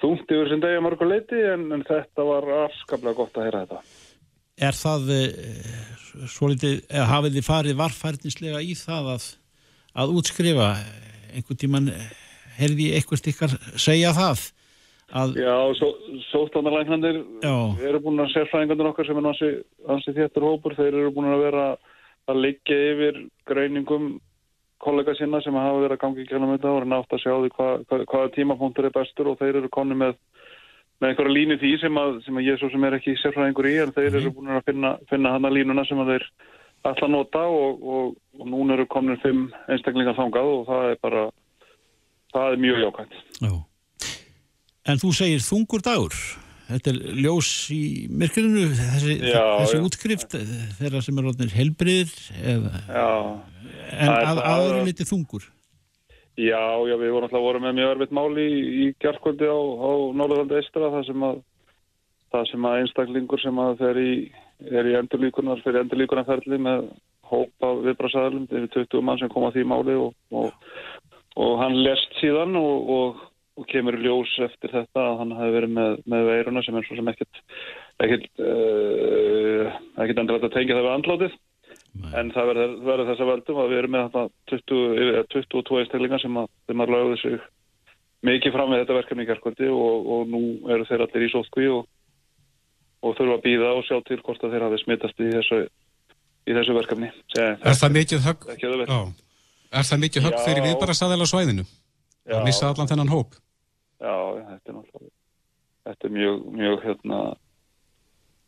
[0.04, 3.64] þungt yfir sem degi að mörgu leiti en, en þetta var afskaplega gott að heyra
[3.64, 3.82] þetta.
[4.68, 5.74] Er það eh,
[6.34, 9.28] svolítið, eða hafið þið farið varfærdinslega í það að,
[10.02, 10.72] að útskrifa
[11.32, 11.92] einhvern tíman
[12.58, 14.46] heyrði eitthvað ykkar segja það?
[15.16, 15.38] Að...
[15.40, 15.56] Já,
[16.34, 17.22] sóttanarlæknandir
[17.88, 19.28] eru búin að sérfræðingandur okkar sem er
[19.88, 21.68] hansi, þéttur hópur, þeir eru búin að vera
[22.28, 24.18] að liggja yfir greiningum
[24.84, 27.32] kollega sinna sem hafa verið að gangi í kjálum þetta og er nátt að sjá
[27.34, 30.14] því hvaða hva, hva tímapunktur er bestur og þeir eru konni með,
[31.00, 33.74] með einhverja línu því sem að, sem að ég svo sem er ekki sérfræðingur í
[33.86, 34.36] en þeir eru mhm.
[34.38, 36.30] búin að finna, finna hana línuna sem að þeir
[36.84, 41.28] alltaf nota og, og, og núna eru komin fimm einstaklingar þangað og það er bara
[42.36, 43.54] það er mjög jákvæmt Já.
[44.88, 46.16] En þú segir þungur dagur.
[46.68, 50.34] Þetta er ljós í myrkurinu þessi, já, þessi útskrift
[50.80, 52.66] þeirra sem er helbriðir en
[54.12, 55.46] að, aður er litið þungur.
[56.38, 59.92] Já, já, við vorum alltaf voru með mjög örfitt máli í, í kjarkvöldi á, á
[60.20, 61.40] Norðaldi Eistra það sem að
[62.36, 64.12] það sem að einstaklingur sem að þeir í
[64.68, 66.90] er í endurlíkunar fyrir endurlíkunarferðli með
[67.28, 70.54] hópa viðbrasaðalum yfir 20 mann sem kom á því máli og, og,
[71.38, 73.26] og hann lest síðan og, og
[73.58, 76.98] og kemur ljós eftir þetta að hann hafi verið með, með veiruna sem er svo
[77.00, 77.40] sem ekkert
[78.06, 81.38] ekkert, uh, ekkert endur að tengja það við andlátið
[81.98, 82.12] Nei.
[82.22, 84.18] en það verður, þess að veldum að við erum með
[84.54, 87.38] 20, 22 einstaklingar sem að þeim að lögðu sig
[88.28, 90.42] mikið fram með þetta verkefni í kærkvöldi og, og nú
[90.74, 91.88] eru þeir allir í sótkví og,
[93.02, 95.64] og þurfa að býða og sjá til hvort að þeir hafi smittast í þessu,
[96.46, 98.52] í þessu verkefni Sér, Er það mikið högg?
[99.72, 101.68] Er það mikið högg fyrir við bara staðilega svæðinu?
[102.28, 103.36] Að missa allan þennan hóp?
[103.98, 104.16] Já,
[104.48, 105.14] þetta er náttúrulega
[105.88, 107.20] þetta er mjög, mjög hérna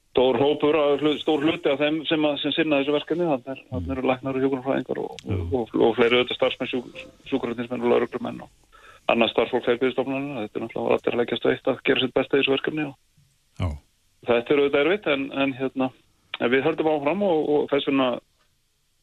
[0.09, 0.77] stór hópur,
[1.21, 3.27] stór hluti af þeim sem, að, sem sinna þessu verkefni.
[3.29, 6.73] Þannig að það eru læknar og hjókunarfræðingar og, og, og, og fleiri auðvitað starfsmenn
[7.29, 8.51] sjúkraröndismenn og lauruglumenn og
[9.09, 12.41] annars starfsfólk feilbyrðistofnarinn þetta er náttúrulega allir að leggjast veitt að gera sitt besta í
[12.41, 12.87] þessu verkefni
[14.27, 15.89] þetta er auðvitað erfitt en, en hérna
[16.39, 18.09] en við höldum áfram og þess vegna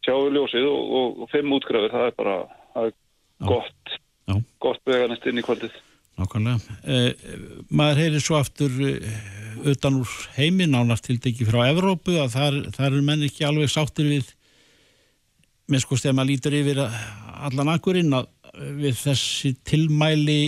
[0.06, 2.36] sjáum við ljósið og fimm útgrafir það er bara
[2.76, 2.94] það er
[3.50, 3.98] gott,
[4.62, 5.74] gott veganist inn í kvöldið.
[6.16, 6.76] Nákvæmlega.
[6.88, 7.34] Eh,
[7.68, 9.18] maður heyrir svo aftur eh,
[9.68, 13.72] utan úr heimin ánast til degi frá Evrópu að þar, þar er menn ekki alveg
[13.72, 14.32] sáttir við
[15.68, 18.30] með sko þegar maður lítur yfir allan akkurinn að
[18.80, 20.40] við þessi tilmæli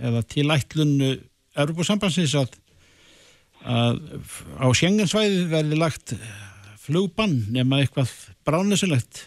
[0.00, 0.94] eða tilætlun
[1.54, 2.56] Evrópusambansins að,
[3.68, 4.00] að
[4.56, 6.14] á sjengensvæði verði lagt
[6.84, 8.12] flugbann nema eitthvað
[8.46, 9.24] bránesilegt.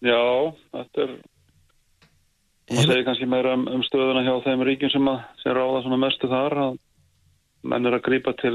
[0.00, 0.20] Já,
[0.72, 1.14] þetta er
[2.70, 6.00] það segir kannski meira um, um stöðuna hjá þeim ríkjum sem, að, sem ráða svona
[6.00, 6.76] mestu þar að
[7.70, 8.54] menn er að grípa til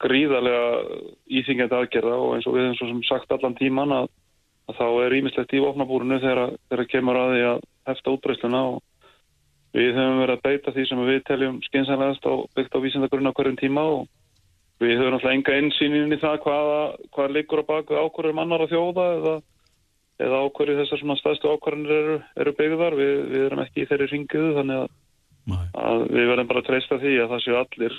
[0.00, 4.08] gríðarlega íþingjandi aðgerða og eins og við eins og sem sagt allan tíman að,
[4.70, 7.60] að þá er ímislegt í ofnabúrinu þegar, þegar kemur að því að
[7.90, 8.80] hefta útbreysluna og
[9.76, 13.36] við höfum verið að beita því sem við teljum skynsanlegast á byggt á vísindakurinn á
[13.36, 14.08] hverjum tíma og
[14.80, 16.80] við höfum alltaf enga einsýnin í það hvaða,
[17.14, 19.34] hvað liggur á baku ákvörðum annar að þjóða eða,
[20.26, 24.10] eða ákvörðu þessar svona staðstu ákvörðinir eru, eru byggðar við, við erum ekki í þeirri
[24.14, 24.90] ringuðu þannig að,
[25.84, 27.98] að við verðum bara að treysta því að það séu allir,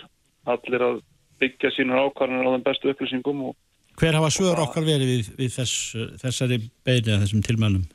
[0.55, 1.01] allir að
[1.41, 3.45] byggja sínur ákvarðanir á þeim bestu upplýsingum.
[3.51, 3.57] Og,
[4.01, 7.89] Hver hafa sögur okkar verið við, við þess, þessari beini að þessum tilmælum?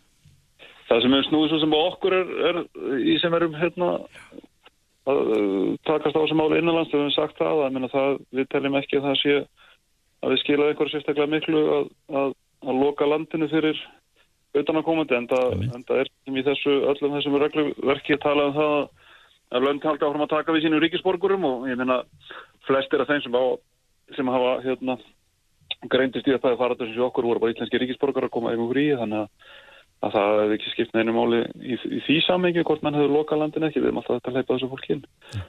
[0.87, 2.59] Það sem er snúið svo sem okkur er, er
[3.03, 3.89] í sem erum hérna
[5.07, 8.79] að uh, takast á þessu máli innanlands við hefum sagt það, að, það við teljum
[8.81, 9.37] ekki að það sé
[10.23, 11.89] að við skilaði einhverju sérstaklega miklu að,
[12.21, 12.37] að,
[12.67, 13.83] að loka landinu fyrir
[14.57, 18.57] utan að komandi en það er sem í þessu öllum þessum regluverki að tala um
[18.57, 18.79] það
[19.55, 22.01] að lönd halda áfram að taka við sínum ríkisborgurum og ég minna
[22.67, 23.45] flestir af þeim sem, á,
[24.17, 24.97] sem hafa hérna,
[25.93, 28.73] greindist í að það er farað þessu okkur voru bara íslenski ríkisborgar að koma yfir
[28.73, 29.53] frí þannig að,
[30.05, 33.41] að það hefði ekki skipt neinu máli í, í því samengi hvort mann hefur lokað
[33.43, 35.07] landin ekki, við erum alltaf að leipa þessu fólki inn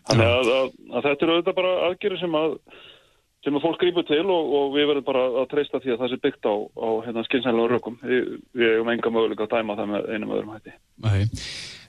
[0.07, 0.51] þannig að,
[0.93, 2.55] að þetta eru auðvitað bara aðgerið sem að
[3.47, 6.11] sem að fólk grípur til og, og við verðum bara að treysta því að það
[6.11, 7.95] sé byggt á, á hérna, skynsænlega rökum.
[8.01, 10.73] Við, við hefum enga möguleika að dæma það með einum öðrum hætti.
[11.05, 11.21] Nei,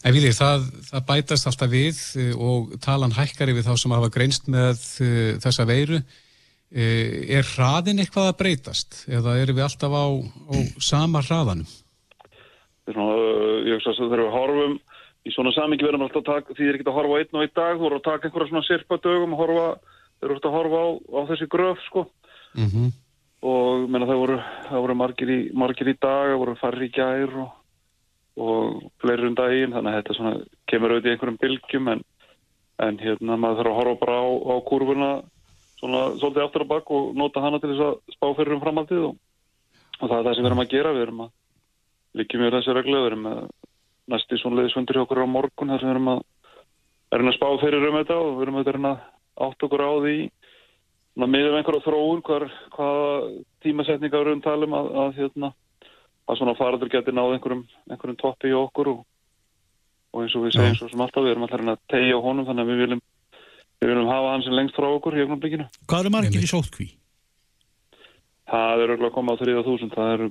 [0.04, 4.12] en því, það, það bætast alltaf við eh, og talan hækkari við þá sem hafa
[4.14, 6.00] greinst með uh, þessa veiru.
[6.68, 10.06] Uh, er hraðin eitthvað að breytast eða eru við alltaf á,
[10.52, 11.68] á sama hraðanum?
[12.88, 13.14] Svona,
[13.66, 14.78] ég veist að þegar við horfum
[15.26, 17.44] í svona samingi verðum alltaf að taka, því þið er ekki að horfa einn og
[17.44, 19.66] einn dag, þú voru að taka einhverja svona sirpa dögum og horfa
[20.18, 22.04] þeir eru að horfa á, á þessi gröf sko
[22.54, 22.88] mm -hmm.
[23.42, 26.94] og menna, það voru, það voru margir, í, margir í dag það voru farri í
[26.94, 27.50] gær og,
[28.36, 30.34] og fleiri um daginn þannig að þetta svona,
[30.66, 32.04] kemur auðvitað í einhverjum bylgjum en,
[32.78, 35.10] en hérna maður þarf að horfa bara á, á kurvuna
[35.78, 39.02] svona svolítið aftur á bakk og nota hana til þess að spá fyrir um framhaldið
[39.10, 39.14] og,
[40.00, 41.30] og það er það sem við erum að gera við erum að
[42.18, 43.38] líkjum við þessu reglu við erum að
[44.08, 46.20] næsti svona leiðisvöndur hjá okkur á morgun þar sem við erum að
[47.14, 48.58] erum að spá fyrir um þetta og við erum
[48.90, 48.98] að,
[49.38, 50.16] að átt okkur á því
[51.18, 52.44] meðum einhverja þróun hvar,
[52.76, 53.06] hvaða
[53.64, 55.50] tímasetninga við erum talum að, að, hérna,
[56.28, 59.00] að svona faradur geti náð einhverjum, einhverjum toppi í okkur og,
[60.14, 62.64] og eins og við segjum svo sem alltaf við erum alltaf að tegja honum þannig
[62.64, 63.02] að við viljum,
[63.80, 65.68] við viljum hafa hann sem lengst frá okkur í ögnablikinu.
[65.90, 66.88] Hvað eru margir í sótkví?
[68.48, 70.30] Það eru að koma á 3000, það eru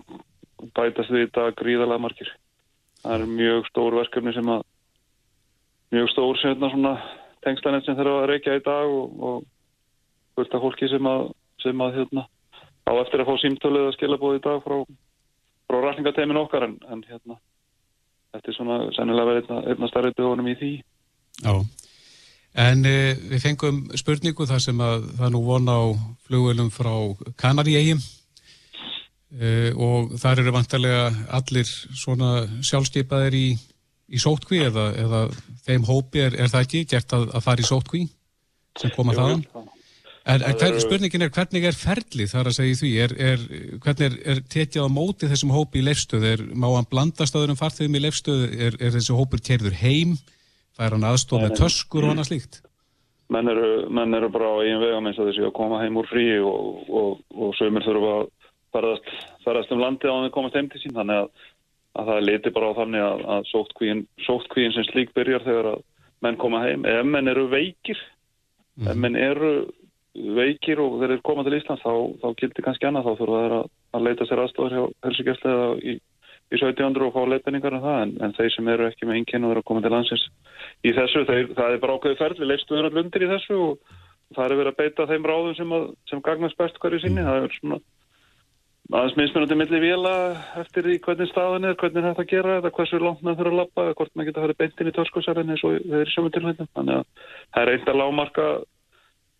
[0.77, 2.31] bætast við þetta gríðalega margir.
[3.03, 4.65] Það eru mjög stór verkefni sem að
[5.95, 6.41] mjög stór
[7.45, 9.43] tengslanett sem þeirra að reykja í dag og,
[10.35, 11.29] fullt af fólki sem að,
[11.63, 12.23] sem að hérna,
[12.89, 14.75] á eftir að fá símtölu eða skilabóð í dag frá,
[15.69, 17.37] frá rækningateimin okkar en, en hérna
[18.35, 20.71] þetta er svona sennilega verið einna, einna starrið bjóðunum í því.
[21.41, 21.53] Já,
[22.67, 22.97] en e,
[23.31, 25.85] við fengum spurningu þar sem að það nú vona á
[26.27, 26.93] flugvelum frá
[27.39, 28.01] Kanaríegjum
[29.31, 31.07] e, og þar eru vantarlega
[31.39, 33.47] allir svona sjálfskeipaðir í
[34.07, 35.23] í sótkví eða, eða
[35.67, 38.03] þeim hópi er, er það ekki gert að, að fara í sótkví
[38.77, 39.43] sem koma Jú, þaðan?
[40.27, 42.93] En, en hver, spurningin er hvernig er ferlið þar að segja því?
[43.03, 43.43] Er, er,
[43.83, 48.03] hvernig er tekjað á móti þessum hópi í leifstöð má hann blandast aðurum farþegum í
[48.03, 50.17] leifstöð er þessi hópur kerður heim?
[50.77, 52.59] Fær hann aðstof með töskur og annað slíkt?
[53.33, 56.07] Menn eru, menn eru bara á einn vegum eins og þessi að koma heim úr
[56.07, 58.29] frí og, og, og sömur þurfa að
[58.75, 59.13] farast,
[59.45, 61.47] farast um landi á að komast heim til sín þannig að
[61.97, 65.83] að það liti bara á þannig að, að sóttkvíin, sóttkvíin sem slík byrjar þegar að
[66.25, 66.85] menn koma heim.
[66.89, 67.99] Ef menn eru veikir,
[68.77, 68.87] mm.
[68.87, 69.01] ef mhm.
[69.05, 69.53] menn eru
[70.37, 73.55] veikir og þeir eru komað til Íslands þá, þá gildir kannski annað, þá þurfa þeir
[73.57, 77.99] að, að leita sér aðstofar hjá helsugjastlega í, í 1700 og fá leitningar en það,
[78.05, 80.25] en, en þeir sem eru ekki með enginn og eru að koma til landsins
[80.81, 83.93] í þessu, þeir, það er bara ákveði ferli, leifstuður allir undir í þessu og
[84.33, 87.29] það er verið að beita þeim ráðum sem, að, sem gagnast best hverju sinni, mm.
[87.29, 87.79] það er svona
[88.87, 90.13] aðeins mismunandi milli vila
[90.61, 93.83] eftir því hvernig staðan er, hvernig þetta gera eða hversu langt maður þurfa að lappa
[93.83, 96.67] eða hvort maður geta að fara beintin í törskósarinn eins og þeir eru sjöfum tilvægna.
[96.77, 98.45] Þannig að það er eitt að lámarka,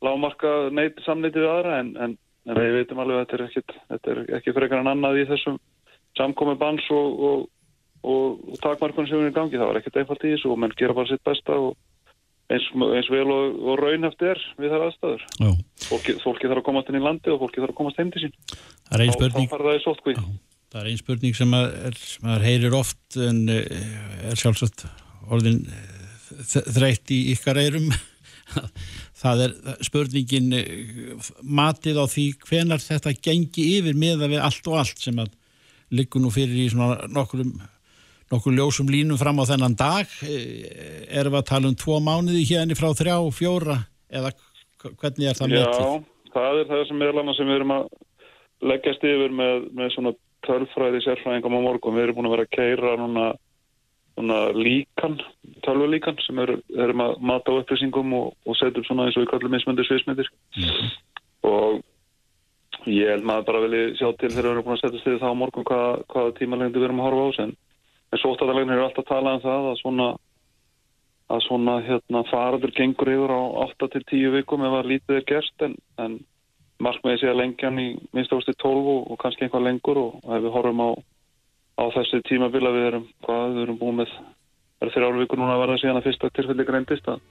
[0.04, 2.18] lámarka neitt samneiti við aðra en, en,
[2.48, 3.54] en við veitum alveg að
[3.94, 5.62] þetta er ekki, frekar en annað í þessum
[6.20, 7.48] samkomi bans og, og,
[8.04, 9.56] og, og takmarkunum sem er í gangi.
[9.56, 11.78] Það var ekkert einfalt í þessu og menn gera bara sitt besta og
[12.54, 15.26] eins, eins vel og, og raunhaft er við þar aðstæður.
[15.88, 18.26] Fólki, fólki þarf að komast inn í landi og fólki þarf að komast heim til
[18.26, 18.36] sín.
[18.88, 19.50] Það er einn spurning,
[20.82, 23.88] er ein spurning sem maður heyrir oft en eh,
[24.32, 24.86] er sjálfsagt
[25.32, 27.92] orðin eh, þreytt í ykkar eirum.
[29.22, 34.80] það er spurningin eh, matið á því hvenar þetta gengi yfir meða við allt og
[34.84, 35.34] allt sem að
[35.98, 37.56] liggur nú fyrir í svona nokkurum
[38.32, 42.44] nokkur ljósum línum fram á þennan dag eh, erum við að tala um tvo mánuði
[42.50, 43.80] hérna frá þrjá, fjóra
[44.12, 44.34] eða
[44.84, 45.82] hvernig er það metið?
[45.82, 47.90] Já, það er það sem meðal annars sem við erum að
[48.68, 50.14] leggjast yfir með, með svona
[50.48, 51.98] tölfræði sérfræðingum á morgun.
[51.98, 53.26] Við erum búin að vera að keira núna,
[54.20, 55.20] núna líkan,
[55.66, 59.26] tölvulíkan sem eru, erum að mata á upplýsingum og, og setja upp svona eins og
[59.26, 60.32] við kallum mismöndir sviðsmyndir.
[60.58, 60.90] Mm.
[61.52, 65.24] Og ég held maður bara vilji sjá til þegar við erum búin að setja styrði
[65.24, 67.56] það á morgun hvaða, hvaða tímalengdi við erum að horfa á sen.
[68.14, 70.08] En sóttatalegin eru alltaf að tala um það að svona
[71.28, 75.74] að svona hérna faradur gengur yfir á 8-10 vikum ef að lítið er gerst en,
[76.00, 76.14] en
[76.80, 80.00] markmiði sé að lengja hann í minnstakosti 12 og, og kannski einhvað lengur.
[80.00, 80.90] Og, ef við horfum á,
[81.82, 84.14] á þessi tímabila við erum, hvað við erum búin með
[84.78, 87.22] er þeirra árvíkur núna að verða síðan að fyrsta tilfelli greindist að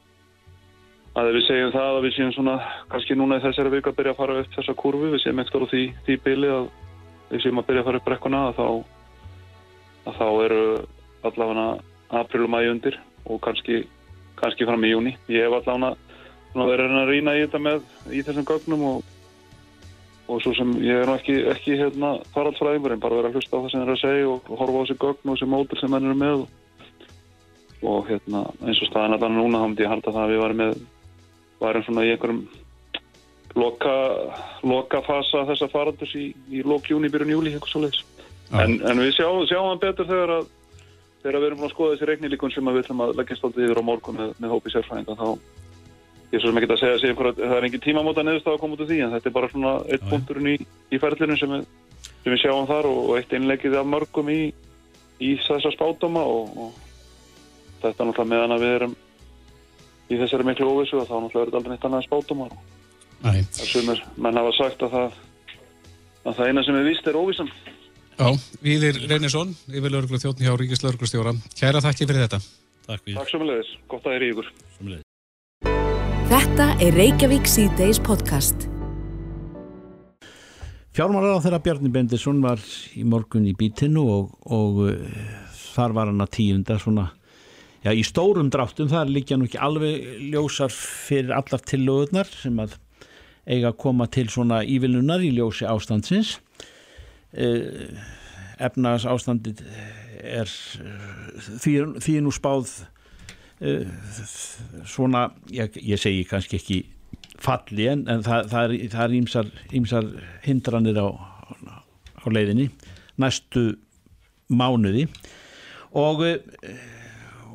[1.16, 2.56] að við segjum það að við séum svona
[2.92, 5.64] kannski núna í þessari vika að byrja að fara upp þessa kurvu, við séum ekstra
[5.64, 6.66] á því, því bili að
[7.30, 8.66] við séum að byrja að fara upp brekkuna að þá,
[10.06, 10.62] að þá eru
[11.26, 11.66] allavega
[12.22, 13.82] april og mæi undir og kannski,
[14.38, 15.16] kannski fram í júni.
[15.32, 15.96] Ég hef allavega
[16.54, 19.14] verið að rýna í þetta með í þessum gögnum og,
[20.30, 23.58] og svo sem ég er nú ekki, ekki hérna, faraldsfræðingur en bara verið að hlusta
[23.58, 25.50] á það sem það er að segja og, og horfa á þessi gögn og þessi
[25.52, 26.46] mótur sem hann eru með
[27.86, 30.78] og, hérna, eins og staðan allavega núna myndi ég halda það að við varum með
[31.60, 32.46] varum svona í einhverjum
[33.56, 33.94] loka,
[34.64, 38.02] loka fasa þessa farandus í, í lókjúni, byrjun júli, eitthvað svo leiðis.
[38.54, 40.50] En, en við sjáum, sjáum hann betur þegar að
[41.26, 43.80] þegar við erum búin að skoða þessi reiknilíkun sem við ætlum að leggja stoltið yfir
[43.82, 45.26] á morgun með, með hópi sérfræðinga þá
[46.30, 48.76] ég er svo sem ekki að segja einhver, það er engin tímamóta neðust að koma
[48.76, 50.56] út af því en þetta er bara svona eitt punkturinn í,
[50.94, 51.54] í ferðlunum sem,
[52.22, 54.40] sem við sjáum þar og, og eitt einleggið af mörgum í,
[55.22, 56.80] í þessa spátama og, og
[57.82, 58.96] þetta er náttúrulega meðan að við erum
[60.06, 62.50] í þessari miklu óvissu og þá náttúrulega er þetta aldrei neitt annað spátama
[63.22, 65.22] það sem er, menn hafa sagt að það
[66.26, 67.50] að það eina sem er vist er óvissan
[68.16, 68.30] Já,
[68.64, 71.34] Víðir Reynisson, yfir lauruglu þjóttni hjá Ríkis lauruglustjóra.
[71.52, 72.38] Kæra þakki fyrir þetta.
[72.86, 73.16] Takk fyrir.
[73.18, 73.72] Takk samanlegis.
[73.92, 74.46] Gott að það er í ykkur.
[76.30, 78.64] Þetta er Reykjavík C-Days podcast.
[80.96, 82.62] Fjármálar á þeirra Bjarni Bendisson var
[82.96, 85.20] í morgun í bítinu og, og uh,
[85.74, 87.10] þar var hann að tíunda svona,
[87.84, 92.64] já í stórum dráttum, það er líka nú ekki alveg ljósar fyrir allar tillögurnar sem
[92.64, 92.78] að
[93.44, 96.38] eiga að koma til svona ívillunar í ljósi ástandsins
[97.36, 97.96] Eh,
[98.56, 99.58] efnaðs ástandið
[100.24, 102.70] er því, því nú spáð
[103.60, 103.82] uh,
[104.88, 106.78] svona, ég, ég segi kannski ekki
[107.42, 110.08] falli en, en það, það er, það er ímsar, ímsar
[110.46, 112.70] hindranir á, á leiðinni
[113.20, 113.74] næstu
[114.48, 115.06] mánuði.
[115.96, 116.22] Og,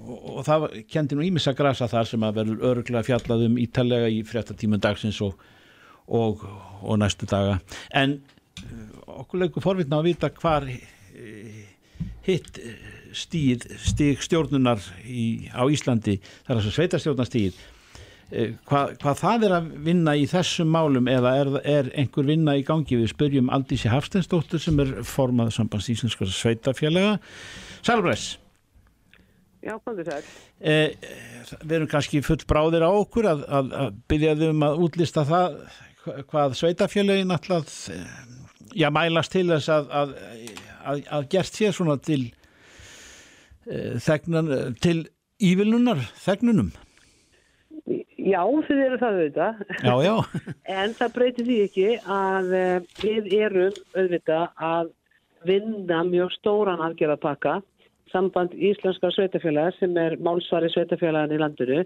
[0.05, 4.81] og það kendi nú ímissa grasa þar sem að verður öruglega fjallaðum ítalega í fréttatíman
[4.81, 5.35] dagsins og,
[6.09, 6.45] og,
[6.81, 7.59] og næstu daga.
[7.93, 8.19] En
[9.21, 11.61] okkur leikur forvitna að vita hvar eh,
[12.27, 17.61] hitt eh, stíð, stíg stjórnunar í, á Íslandi, það er að sveita stjórnastíð
[18.31, 22.55] eh, hvað, hvað það er að vinna í þessum málum eða er, er einhver vinna
[22.59, 22.99] í gangi?
[23.01, 27.17] Við spörjum Aldísi Hafstensdóttur sem er formað sambans íslenskara sveitafélaga
[27.81, 28.37] Sælbress
[29.61, 30.23] Já, komðu sæl.
[30.57, 30.95] Eh,
[31.61, 35.23] Við erum kannski full bráðir á okkur að, að, að byggja þau um að útlista
[35.27, 35.57] það
[36.31, 37.73] hvað sveitafélagin alltaf
[38.77, 40.13] já, mælast til þess að, að,
[40.83, 42.21] að, að gert sér svona til
[43.67, 44.99] uh, þegnan, til
[45.41, 46.71] ívillunar þegnunum.
[48.21, 49.61] Já, þið eru það auðvitað.
[49.81, 50.15] Já, já.
[50.81, 54.91] en það breytir því ekki að uh, við erum auðvitað að
[55.49, 57.59] vinna mjög stóran aðgerðapakka.
[58.11, 61.79] Samband Íslenska sveitafélag sem er málsvari sveitafélagan í landinu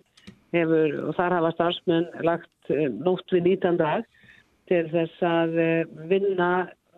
[0.55, 4.07] hefur, og þar hafa starfsmenn lagt uh, nótt við 19 dag
[4.69, 6.49] til þess að eh, vinna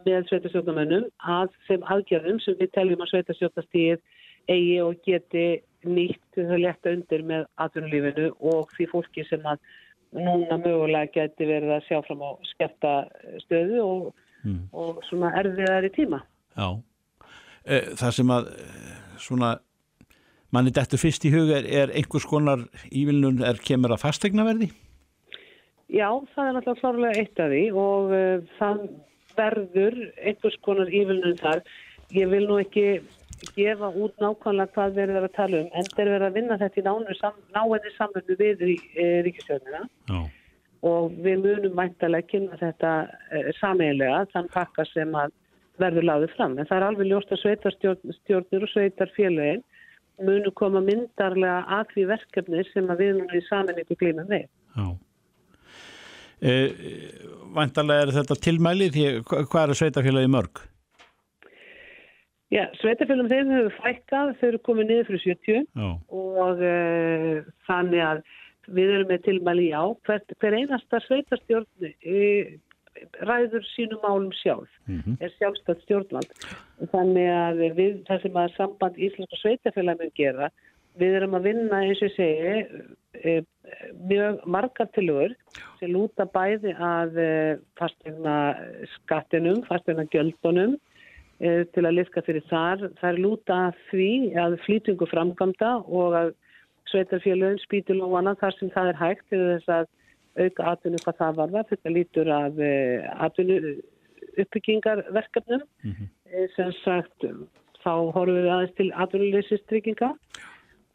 [0.08, 3.98] með sveitarstjórnamönnum að þeim aðgjörðum sem við teljum að sveitarstjórnastíð
[4.48, 5.48] eigi og geti
[5.88, 9.60] nýtt þau leta undir með atvinnulífinu og því fólki sem að
[10.16, 12.94] núna mögulega geti verið að sjá fram á skefta
[13.44, 14.10] stöðu og,
[14.48, 14.62] mm.
[14.72, 16.22] og svona erfiðar í tíma.
[16.56, 16.70] Já,
[17.68, 18.92] eh, það sem að eh,
[19.28, 19.54] svona
[20.56, 24.72] manni dættu fyrst í huga er, er einhvers konar ívilnun er kemur að fastegna verði?
[25.88, 28.82] Já, það er náttúrulega klárlega eitt af því og uh, það
[29.38, 31.62] verður einhvers konar ívilnum þar.
[32.16, 32.88] Ég vil nú ekki
[33.56, 36.86] gefa út nákvæmlega hvað verður að tala um en þeir verður að vinna þetta í
[36.88, 39.84] náenni samfunnu við e, eh, ríkistöðuna
[40.88, 42.94] og við munum mæntalega kynna þetta
[43.30, 45.14] e, sameilega þann pakka sem
[45.78, 46.58] verður laðið fram.
[46.58, 49.66] En það er alveg ljóst að sveitarstjórnir og sveitarfélagin
[50.26, 54.48] munum koma myndarlega að því verkefni sem við munum í saminningu glíma með.
[54.74, 54.88] Já.
[56.42, 56.70] Eh,
[57.58, 60.60] Vantarlega er þetta tilmæli því hvað er sveitafélagi mörg?
[62.54, 65.88] Já, sveitafélum þeim hefur fækkað, þau eru komið niður fyrir 70 Já.
[66.22, 68.22] og uh, þannig að
[68.78, 72.54] við erum með tilmæli já, hver, hver einasta sveitarstjórn uh,
[73.28, 75.18] ræður sínum málum sjálf, Mhm.
[75.22, 76.32] er sjálfstætt stjórnvald.
[76.94, 80.48] Þannig að við, það sem að samband Íslenska sveitafélag mun gera,
[81.00, 83.42] við erum að vinna eins og segi uh,
[84.10, 85.34] mjög margar tilugur
[85.80, 88.36] sem lúta bæði að uh, fastegna
[88.96, 90.78] skattinum, fastegna gjöldunum
[91.40, 92.90] eh, til að liðka fyrir þar.
[93.00, 93.60] Það er lúta
[93.92, 94.12] því
[94.44, 96.34] að flýtingu framkvæmda og að
[96.92, 99.94] sveitarfélögin spýti lóana þar sem það er hægt til þess að
[100.38, 101.70] auka atvinnu hvað það varðar.
[101.72, 103.76] Þetta lítur að eh, atvinnu
[104.44, 105.66] uppbyggingarverkefnum.
[105.88, 107.28] Eh, sem sagt,
[107.84, 110.18] þá horfum við aðeins til atvinnuleysistrygging og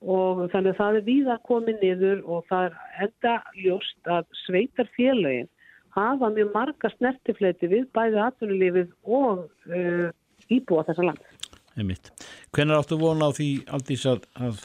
[0.02, 5.50] þannig að það er víða komið niður og það er enda ljóst að sveitarfélögin
[5.94, 10.08] hafa mjög marga snertifleiti við bæði atvinnulífið og uh,
[10.50, 12.12] íbúa þessa land.
[12.52, 14.60] Hvenær áttu vona á því aldís að, að,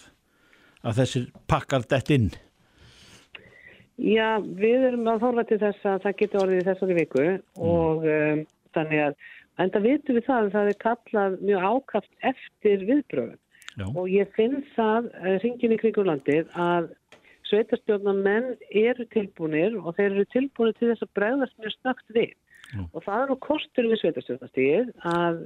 [0.83, 2.29] að þessir pakkar dett inn?
[3.97, 7.25] Já, við erum að horfa til þess að það getur orðið í þessari viku
[7.65, 8.43] og um,
[8.77, 9.15] þannig að
[9.63, 13.39] enda vitum við það að það er kallað mjög ákaft eftir viðbröðum
[13.78, 13.86] Já.
[13.93, 15.11] og ég finn það
[15.43, 16.89] ringin í kringum landið að
[17.47, 22.34] sveitarstjórnar menn eru tilbúinir og þeir eru tilbúinir til þess að bregðast mjög snögt við
[22.91, 25.38] og það er nú kostur við sveitarstjórnastíð að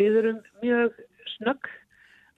[0.00, 0.94] við erum mjög
[1.36, 1.68] snögg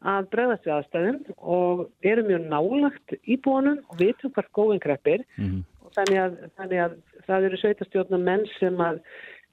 [0.07, 5.63] að bregðast við aðstæðum og erum mjög nálagt íbúinum og vitum hvert góðin kreppir Mhm.
[5.87, 9.01] og þannig að, þannig að það eru sveitarstjórnar menn sem að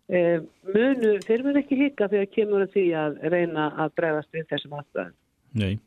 [0.10, 0.40] e,
[0.74, 4.74] munu, þeir munu ekki hika þegar kemur að því að reyna að bregðast við þessum
[4.80, 5.14] aðstæðum.
[5.54, 5.78] Nei.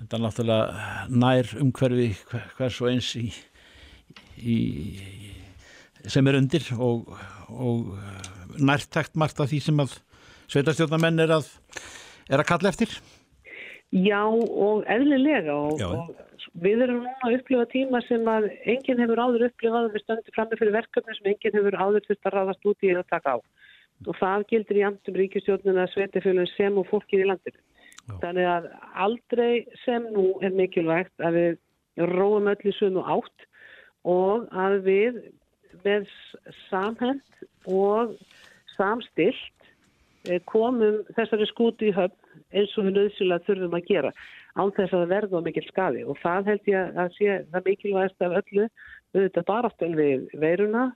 [0.00, 3.26] Þetta er náttúrulega nær umhverfi hver- hvers og eins í,
[4.40, 4.56] í,
[6.08, 7.10] sem er undir og,
[7.48, 7.94] og
[8.60, 9.98] nærtækt margt af því sem að
[10.50, 11.50] sveitarstjórnarmenn er að,
[12.30, 12.96] er að kalla eftir.
[13.90, 16.12] Já og eðlilega og, og
[16.62, 20.36] við erum núna að upplifa tíma sem að enginn hefur áður upplifað og við stöndum
[20.36, 23.38] frammi fyrir verkefni sem enginn hefur áður þurft að ráðast út í að taka á.
[24.08, 27.60] Og það gildir í amtum ríkistjórnuna, sveitafjölun sem og fólkið í landinu.
[28.22, 28.68] Þannig að
[29.06, 29.52] aldrei
[29.84, 33.46] sem nú er mikilvægt að við róum öll í sömu átt
[34.08, 35.20] og að við
[35.84, 36.08] með
[36.68, 38.16] samhend og
[38.76, 39.68] samstilt
[40.28, 42.16] eh, komum þessari skúti í höfn
[42.50, 44.12] eins og við nöðsynlega þurfum að gera
[44.58, 48.38] án þess að verða mikil skadi og það held ég að sé það mikilvægast af
[48.40, 48.66] öllu
[49.14, 50.88] auðvitað baráttan við veiruna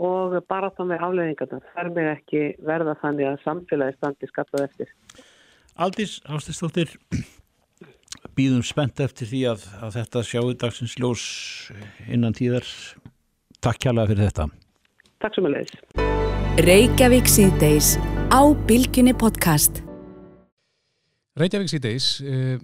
[0.00, 1.60] og baráttan við afleðingarna.
[1.74, 4.94] Það er mig ekki verða þannig að samfélagi standi skapað eftir.
[5.80, 6.90] Aldís Ástistóttir
[8.36, 11.22] býðum spennt eftir því að, að þetta sjáu dagsins ljós
[12.04, 12.66] innan tíðar.
[13.64, 14.46] Takk kjærlega fyrir þetta.
[15.24, 15.78] Takk sem að leiðis.
[16.66, 17.94] Reykjavík síðdeis
[18.28, 19.80] á Bilginni podcast.
[21.40, 22.58] Reykjavík síðdeis, e,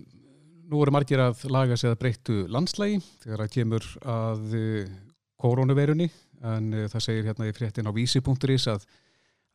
[0.68, 4.66] nú eru margir að laga sig að breyttu landslægi þegar það kemur að e,
[5.40, 6.10] koronaveirunni
[6.52, 8.84] en e, það segir hérna í fréttin á vísi.is að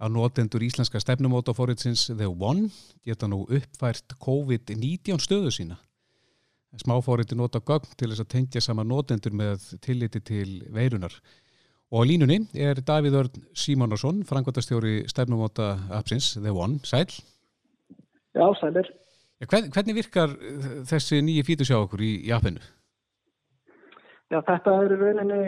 [0.01, 2.69] að notendur íslenska stefnumóta fóritsins The One
[3.05, 5.77] geta nú uppfært COVID-19 stöðu sína.
[6.81, 11.13] Smáfóriti nota gögn til þess að tengja saman notendur með tilliti til veirunar.
[11.91, 16.79] Og á línunni er Davíð Örn Símonarsson, frangvöldastjóri stefnumóta appsins The One.
[16.87, 17.11] Sæl?
[18.31, 18.87] Já, sælir.
[19.41, 20.37] Hvern, hvernig virkar
[20.87, 22.61] þessi nýju fítus hjá okkur í, í appinu?
[24.31, 25.39] Já, þetta er rauninni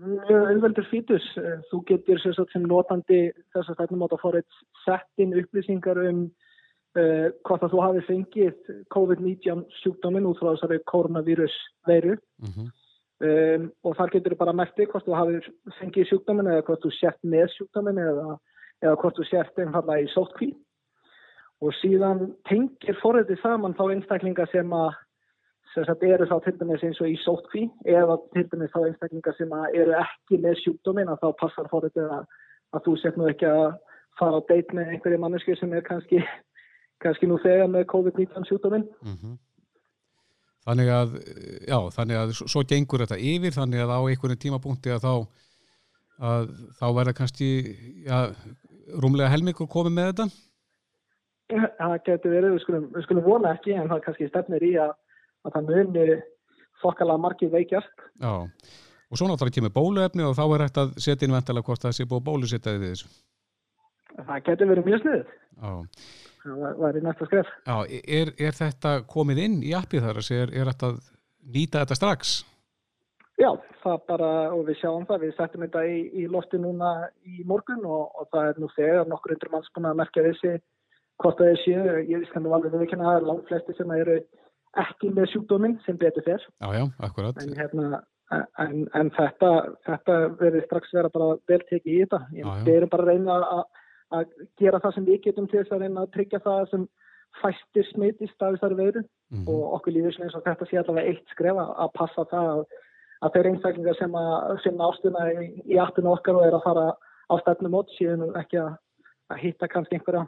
[0.00, 1.24] mjög auðveldur fítus.
[1.68, 6.22] Þú getur sem, sagt, sem notandi þess að að fóra eitt sett inn upplýsingar um
[6.96, 11.56] uh, hvort að þú hafi fengið COVID-19 sjúkdómin út frá þessari koronavírus
[11.88, 12.16] veiru.
[13.20, 15.40] Um, og þar getur þú bara merti hvort þú hafi
[15.76, 18.38] fengið sjúkdómin eða hvort þú sért með sjúkdómin eða,
[18.80, 20.54] eða hvort þú sért einfallega í sótkví
[21.60, 24.94] og síðan tengir fórættið saman þá einstaklinga sem að
[25.74, 29.36] sem sagt eru þá til dæmis eins og í sótkví eða til dæmis þá einstaklingar
[29.38, 32.24] sem eru ekki með sjúkdómin að þá passar fórættið að,
[32.74, 33.66] að þú sett nú ekki að
[34.18, 36.22] fara á deit með einhverju manneski sem er kannski,
[37.04, 38.88] kannski nú þegar með COVID-19 sjúkdómin.
[40.66, 41.14] Þannig að,
[41.64, 45.14] já, þannig að svo gengur þetta yfir, þannig að á einhvern tímapunkti að þá,
[46.30, 46.50] að
[46.80, 47.48] þá verða kannski,
[48.04, 48.18] já,
[49.00, 50.26] rúmlega helmingur komið með þetta?
[51.78, 54.92] Það getur verið, við skulum, við skulum vona ekki en það kannski stefnir í að,
[55.46, 56.18] að það muni
[56.80, 58.06] fokkalega margir veikjast.
[58.22, 58.32] Já,
[59.10, 61.96] og svo náttúrulega kemur bóluefni og þá er hægt að setja inn vantala hvort það
[61.98, 63.10] sé búið að bólusetja við þessu.
[64.20, 65.32] Það getur verið mjög sniðið.
[65.60, 65.72] Já,
[66.40, 67.48] Það var í næsta skref.
[67.68, 67.74] já
[68.16, 71.02] er, er þetta komið inn í appið þar að segja, er, er að
[71.52, 72.30] nýta þetta strax?
[73.40, 73.50] Já,
[73.82, 76.90] það bara, og við sjáum það, við settum þetta í, í lofti núna
[77.28, 80.54] í morgun og, og það er nú þegar nokkur undir manns búin að merkja þessi
[81.20, 84.16] hvort það er séu, ég skanum alveg viðkynna að það er langt flesti sem eru
[84.78, 86.22] ekki með sjúkdóminn sem betur
[87.00, 87.36] akkurat.
[87.42, 88.02] En, hérna,
[88.58, 92.20] en, en þetta, þetta verður strax vera bara vel tekið í þetta.
[92.64, 93.64] Við erum bara að reyna að,
[94.58, 96.88] gera það sem við getum til þess að reyna að tryggja það sem
[97.40, 99.46] fæstir smitist af þessari veiru Mhm.
[99.46, 102.64] og okkur líður sem eins og þetta sé allavega eitt skref að, passa það að,
[103.22, 106.86] að þeir einstaklingar sem að finna ástuna í, í áttinu okkar og er að fara
[107.30, 108.74] á stefnum mót síðan ekki að,
[109.30, 110.26] að hitta kannski einhverja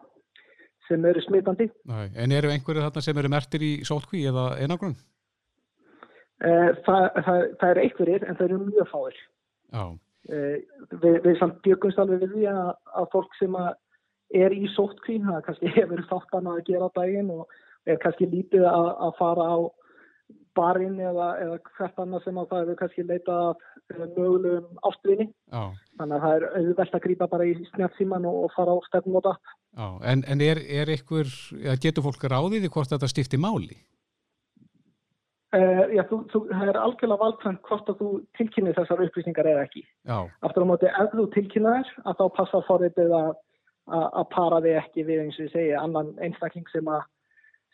[0.88, 1.68] sem eru smitandi.
[1.88, 4.96] Nei, en eru einhverju þarna sem eru mertir í sótkví eða einagrun?
[6.42, 9.20] Eh, Það, það, það eru einhverjir en það eru mjög fáir.
[9.72, 9.84] Já,
[10.30, 10.60] Eh,
[11.02, 13.72] Við, við samt bjögumst alveg við því að, að fólk sem að
[14.38, 17.56] er í sótkví, það kannski hefur þáttan að gera daginn og
[17.90, 19.58] er kannski lítið að, að fara á
[20.58, 23.68] barinn eða, eða hvert annað sem að það hefur kannski leitað af
[24.16, 25.26] mögulegum ástvinni.
[25.52, 25.62] já,
[26.00, 29.18] Þannig að það er auðvelt að grípa bara í snjálfsíman og, og fara á stefnum
[29.20, 29.40] og það.
[30.12, 33.80] En, en er, er ja, getur fólk ráðið í hvort þetta stifti máli?
[35.52, 39.64] Uh, já, þú, þú, það er algjörlega valkvæmt hvort að þú tilkynir þessar upplýsingar eða
[39.66, 39.82] ekki.
[40.08, 40.16] Já,
[40.48, 43.34] Aftur á móti, ef þú tilkynnar þær, að þá passa forritið að,
[44.32, 47.04] para þig ekki við eins og segi, annan einstakling sem að,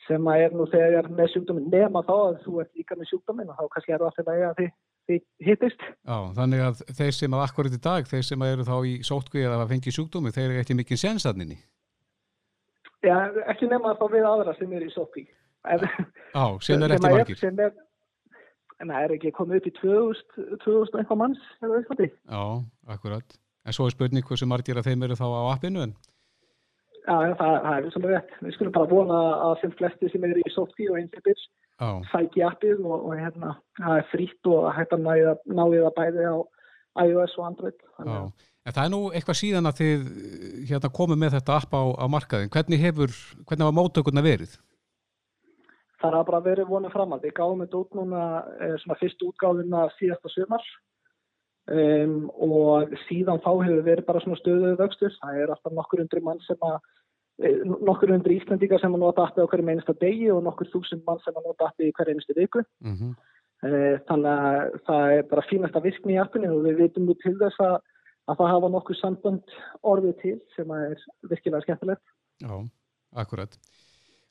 [0.07, 3.51] sem að er nú þegar með sjúkdóminn, nema þá að þú ert líka með sjúkdóminn
[3.53, 4.71] og þá kannski er það alltaf að þið,
[5.09, 5.83] þið hittist.
[5.89, 8.95] já, þannig að þeir sem að akkurat í dag, þeir sem að eru þá í
[9.09, 11.59] sótkví eða að fengi sjúkdómi, þeir eru ekki mikið sensaninni.
[13.07, 13.17] Já,
[13.53, 15.27] ekki nema þá við aðra sem eru í sókví.
[15.69, 17.39] Já, sem er ekki margir.
[17.39, 17.75] Sem er,
[18.79, 22.09] en það er ekki komið upp í 2000, 2000 eitthvað manns, eða eitthvað því.
[22.33, 22.43] Já,
[22.97, 23.39] akkurat.
[23.69, 25.95] En svo er spurning hversu margir að þeim eru þá á appinu en
[27.09, 28.35] Já, það, það er svolítið rétt.
[28.45, 32.85] Við skulum bara vona að sem flesti sem eru í sótkví og já, sæki appið
[32.85, 36.37] og, og hérna, það er frýtt og hægt að náði það, náði það bæði á
[37.09, 37.83] iOS og Android.
[38.05, 40.09] að En það er nú eitthvað síðan að þið
[40.69, 42.51] hérna komið með þetta app á, á markaðin.
[42.53, 43.15] Hvernig hefur,
[43.49, 44.59] hvernig hafa móttökurna verið?
[46.03, 48.25] það har bara verið vonið fram að við gáðum þetta út núna
[48.63, 50.69] eh, svona fyrst útgáðuna síðasta sumar
[51.71, 52.15] um,
[52.45, 55.15] og síðan þá hefur verið bara svona stöðuð vöxtur.
[55.23, 56.77] Það er alltaf nokkur undri mann sem að
[57.45, 61.05] eh, nokkur undri Íslandíkar sem að nota appið á hverju einasta degi og nokkur þúsund
[61.07, 62.65] mann sem að nota appið í hverju einustu viku.
[62.85, 63.17] Mm
[63.67, 67.35] Eh, Þannig að það er bara fínasta virkni í appinu og við vitum nú til
[67.41, 67.81] þess að,
[68.31, 72.13] að það hafa nokkur samband orðið til sem að er virkilega skemmtilegt.
[72.45, 72.53] Já,
[73.19, 73.57] akkurat.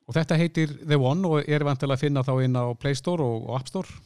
[0.08, 3.28] Og þetta heitir The One og er vantilega að finna þá inn á Play Store
[3.28, 4.00] og App Store?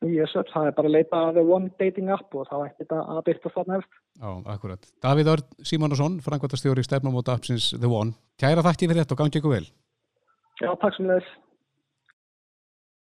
[0.00, 3.00] Yes, það er bara að leita að the one dating app og þá ætti þetta
[3.12, 3.98] að byrta þarna eftir.
[4.16, 4.88] Já, akkurat.
[5.04, 8.16] Davíð Örn Simonsson, frangværtastjóri stefnumóta appsins The One.
[8.40, 9.66] Kæra þakki fyrir þetta og gangi ykkur vel.
[10.62, 11.28] Já, takk sem leðis.